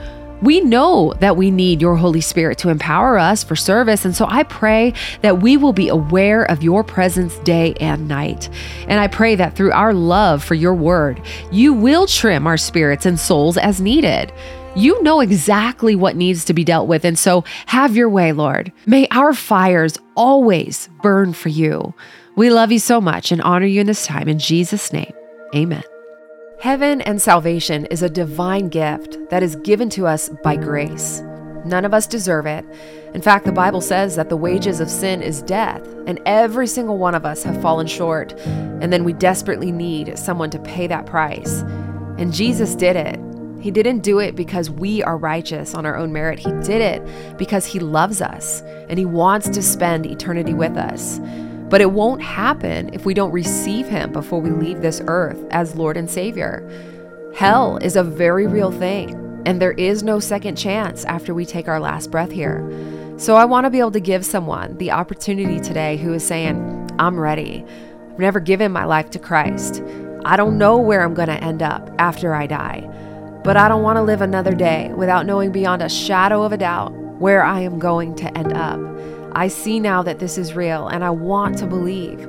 We 0.44 0.60
know 0.60 1.14
that 1.20 1.38
we 1.38 1.50
need 1.50 1.80
your 1.80 1.96
Holy 1.96 2.20
Spirit 2.20 2.58
to 2.58 2.68
empower 2.68 3.16
us 3.16 3.42
for 3.42 3.56
service. 3.56 4.04
And 4.04 4.14
so 4.14 4.26
I 4.28 4.42
pray 4.42 4.92
that 5.22 5.40
we 5.40 5.56
will 5.56 5.72
be 5.72 5.88
aware 5.88 6.44
of 6.44 6.62
your 6.62 6.84
presence 6.84 7.38
day 7.38 7.72
and 7.80 8.08
night. 8.08 8.50
And 8.86 9.00
I 9.00 9.08
pray 9.08 9.36
that 9.36 9.56
through 9.56 9.72
our 9.72 9.94
love 9.94 10.44
for 10.44 10.54
your 10.54 10.74
word, 10.74 11.22
you 11.50 11.72
will 11.72 12.06
trim 12.06 12.46
our 12.46 12.58
spirits 12.58 13.06
and 13.06 13.18
souls 13.18 13.56
as 13.56 13.80
needed. 13.80 14.34
You 14.76 15.02
know 15.02 15.20
exactly 15.20 15.96
what 15.96 16.14
needs 16.14 16.44
to 16.44 16.52
be 16.52 16.62
dealt 16.62 16.88
with. 16.88 17.06
And 17.06 17.18
so 17.18 17.44
have 17.64 17.96
your 17.96 18.10
way, 18.10 18.32
Lord. 18.32 18.70
May 18.84 19.08
our 19.12 19.32
fires 19.32 19.96
always 20.14 20.90
burn 21.00 21.32
for 21.32 21.48
you. 21.48 21.94
We 22.36 22.50
love 22.50 22.70
you 22.70 22.80
so 22.80 23.00
much 23.00 23.32
and 23.32 23.40
honor 23.40 23.66
you 23.66 23.80
in 23.80 23.86
this 23.86 24.04
time. 24.04 24.28
In 24.28 24.38
Jesus' 24.38 24.92
name, 24.92 25.12
amen. 25.54 25.84
Heaven 26.64 27.02
and 27.02 27.20
salvation 27.20 27.84
is 27.90 28.00
a 28.00 28.08
divine 28.08 28.70
gift 28.70 29.18
that 29.28 29.42
is 29.42 29.54
given 29.56 29.90
to 29.90 30.06
us 30.06 30.30
by 30.42 30.56
grace. 30.56 31.20
None 31.66 31.84
of 31.84 31.92
us 31.92 32.06
deserve 32.06 32.46
it. 32.46 32.64
In 33.12 33.20
fact, 33.20 33.44
the 33.44 33.52
Bible 33.52 33.82
says 33.82 34.16
that 34.16 34.30
the 34.30 34.36
wages 34.38 34.80
of 34.80 34.88
sin 34.88 35.20
is 35.20 35.42
death, 35.42 35.86
and 36.06 36.18
every 36.24 36.66
single 36.66 36.96
one 36.96 37.14
of 37.14 37.26
us 37.26 37.42
have 37.42 37.60
fallen 37.60 37.86
short. 37.86 38.32
And 38.80 38.90
then 38.90 39.04
we 39.04 39.12
desperately 39.12 39.72
need 39.72 40.18
someone 40.18 40.48
to 40.48 40.58
pay 40.58 40.86
that 40.86 41.04
price. 41.04 41.60
And 42.16 42.32
Jesus 42.32 42.74
did 42.74 42.96
it. 42.96 43.20
He 43.60 43.70
didn't 43.70 43.98
do 43.98 44.18
it 44.18 44.34
because 44.34 44.70
we 44.70 45.02
are 45.02 45.18
righteous 45.18 45.74
on 45.74 45.84
our 45.84 45.98
own 45.98 46.14
merit. 46.14 46.38
He 46.38 46.50
did 46.62 46.80
it 46.80 47.36
because 47.36 47.66
He 47.66 47.78
loves 47.78 48.22
us 48.22 48.62
and 48.88 48.98
He 48.98 49.04
wants 49.04 49.50
to 49.50 49.60
spend 49.60 50.06
eternity 50.06 50.54
with 50.54 50.78
us. 50.78 51.18
But 51.74 51.80
it 51.80 51.90
won't 51.90 52.22
happen 52.22 52.94
if 52.94 53.04
we 53.04 53.14
don't 53.14 53.32
receive 53.32 53.88
Him 53.88 54.12
before 54.12 54.40
we 54.40 54.50
leave 54.50 54.80
this 54.80 55.02
earth 55.08 55.44
as 55.50 55.74
Lord 55.74 55.96
and 55.96 56.08
Savior. 56.08 56.62
Hell 57.34 57.78
is 57.78 57.96
a 57.96 58.04
very 58.04 58.46
real 58.46 58.70
thing, 58.70 59.42
and 59.44 59.60
there 59.60 59.72
is 59.72 60.04
no 60.04 60.20
second 60.20 60.54
chance 60.54 61.04
after 61.06 61.34
we 61.34 61.44
take 61.44 61.66
our 61.66 61.80
last 61.80 62.12
breath 62.12 62.30
here. 62.30 62.64
So 63.16 63.34
I 63.34 63.44
want 63.44 63.64
to 63.64 63.70
be 63.70 63.80
able 63.80 63.90
to 63.90 63.98
give 63.98 64.24
someone 64.24 64.78
the 64.78 64.92
opportunity 64.92 65.58
today 65.58 65.96
who 65.96 66.12
is 66.12 66.24
saying, 66.24 66.92
I'm 67.00 67.18
ready. 67.18 67.64
I've 68.12 68.20
never 68.20 68.38
given 68.38 68.70
my 68.70 68.84
life 68.84 69.10
to 69.10 69.18
Christ. 69.18 69.82
I 70.24 70.36
don't 70.36 70.58
know 70.58 70.78
where 70.78 71.02
I'm 71.02 71.14
going 71.14 71.26
to 71.26 71.42
end 71.42 71.60
up 71.60 71.90
after 71.98 72.36
I 72.36 72.46
die, 72.46 72.88
but 73.42 73.56
I 73.56 73.66
don't 73.66 73.82
want 73.82 73.96
to 73.96 74.02
live 74.02 74.20
another 74.20 74.54
day 74.54 74.92
without 74.96 75.26
knowing 75.26 75.50
beyond 75.50 75.82
a 75.82 75.88
shadow 75.88 76.44
of 76.44 76.52
a 76.52 76.56
doubt 76.56 76.92
where 77.18 77.42
I 77.42 77.62
am 77.62 77.80
going 77.80 78.14
to 78.14 78.38
end 78.38 78.52
up. 78.52 78.78
I 79.34 79.48
see 79.48 79.80
now 79.80 80.02
that 80.02 80.20
this 80.20 80.38
is 80.38 80.54
real 80.54 80.88
and 80.88 81.02
I 81.02 81.10
want 81.10 81.58
to 81.58 81.66
believe. 81.66 82.20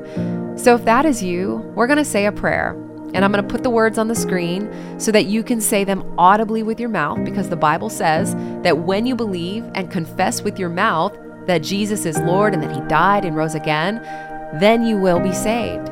So, 0.60 0.76
if 0.76 0.86
that 0.86 1.06
is 1.06 1.22
you, 1.22 1.58
we're 1.76 1.88
going 1.88 1.98
to 1.98 2.06
say 2.06 2.26
a 2.26 2.32
prayer. 2.32 2.72
And 3.14 3.24
I'm 3.24 3.32
going 3.32 3.44
to 3.44 3.50
put 3.50 3.64
the 3.64 3.70
words 3.70 3.98
on 3.98 4.08
the 4.08 4.16
screen 4.16 4.70
so 5.00 5.12
that 5.12 5.26
you 5.26 5.44
can 5.44 5.62
say 5.62 5.84
them 5.84 6.04
audibly 6.18 6.64
with 6.64 6.80
your 6.80 6.90
mouth 6.90 7.24
because 7.24 7.50
the 7.50 7.56
Bible 7.56 7.90
says 7.90 8.36
that 8.64 8.80
when 8.80 9.06
you 9.06 9.16
believe 9.16 9.64
and 9.74 9.90
confess 9.90 10.42
with 10.42 10.60
your 10.60 10.70
mouth 10.70 11.18
that 11.46 11.60
Jesus 11.60 12.06
is 12.06 12.18
Lord 12.20 12.54
and 12.54 12.64
that 12.64 12.76
He 12.76 12.82
died 12.88 13.24
and 13.24 13.36
rose 13.36 13.56
again, 13.56 14.02
then 14.60 14.86
you 14.86 14.98
will 14.98 15.20
be 15.20 15.34
saved. 15.34 15.88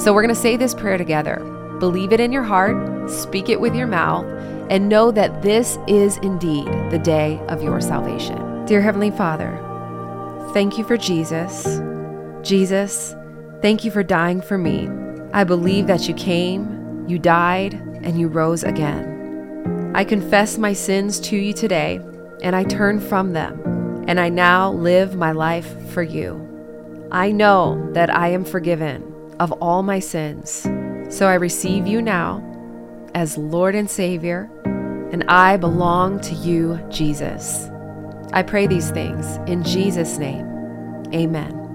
So, 0.00 0.14
we're 0.14 0.22
going 0.22 0.34
to 0.34 0.40
say 0.40 0.56
this 0.56 0.74
prayer 0.74 0.98
together. 0.98 1.36
Believe 1.78 2.12
it 2.12 2.20
in 2.20 2.32
your 2.32 2.44
heart, 2.44 3.10
speak 3.10 3.48
it 3.50 3.60
with 3.60 3.74
your 3.74 3.86
mouth, 3.86 4.24
and 4.70 4.88
know 4.88 5.10
that 5.10 5.42
this 5.42 5.78
is 5.86 6.16
indeed 6.18 6.66
the 6.90 7.00
day 7.02 7.38
of 7.48 7.62
your 7.62 7.80
salvation. 7.80 8.64
Dear 8.64 8.80
Heavenly 8.80 9.10
Father, 9.10 9.62
Thank 10.56 10.78
you 10.78 10.84
for 10.84 10.96
Jesus. 10.96 11.82
Jesus, 12.40 13.14
thank 13.60 13.84
you 13.84 13.90
for 13.90 14.02
dying 14.02 14.40
for 14.40 14.56
me. 14.56 14.88
I 15.34 15.44
believe 15.44 15.86
that 15.88 16.08
you 16.08 16.14
came, 16.14 17.04
you 17.06 17.18
died, 17.18 17.74
and 17.74 18.18
you 18.18 18.28
rose 18.28 18.64
again. 18.64 19.92
I 19.94 20.02
confess 20.02 20.56
my 20.56 20.72
sins 20.72 21.20
to 21.20 21.36
you 21.36 21.52
today, 21.52 22.00
and 22.40 22.56
I 22.56 22.64
turn 22.64 23.00
from 23.00 23.34
them, 23.34 24.06
and 24.08 24.18
I 24.18 24.30
now 24.30 24.72
live 24.72 25.14
my 25.14 25.32
life 25.32 25.90
for 25.90 26.02
you. 26.02 26.40
I 27.12 27.32
know 27.32 27.90
that 27.92 28.08
I 28.08 28.28
am 28.28 28.46
forgiven 28.46 29.34
of 29.38 29.52
all 29.60 29.82
my 29.82 29.98
sins, 29.98 30.66
so 31.14 31.26
I 31.26 31.34
receive 31.34 31.86
you 31.86 32.00
now 32.00 32.42
as 33.14 33.36
Lord 33.36 33.74
and 33.74 33.90
Savior, 33.90 34.48
and 35.12 35.22
I 35.28 35.58
belong 35.58 36.18
to 36.20 36.34
you, 36.34 36.80
Jesus. 36.88 37.68
I 38.32 38.42
pray 38.42 38.66
these 38.66 38.90
things 38.90 39.38
in 39.48 39.62
Jesus' 39.62 40.18
name. 40.18 40.46
Amen. 41.14 41.65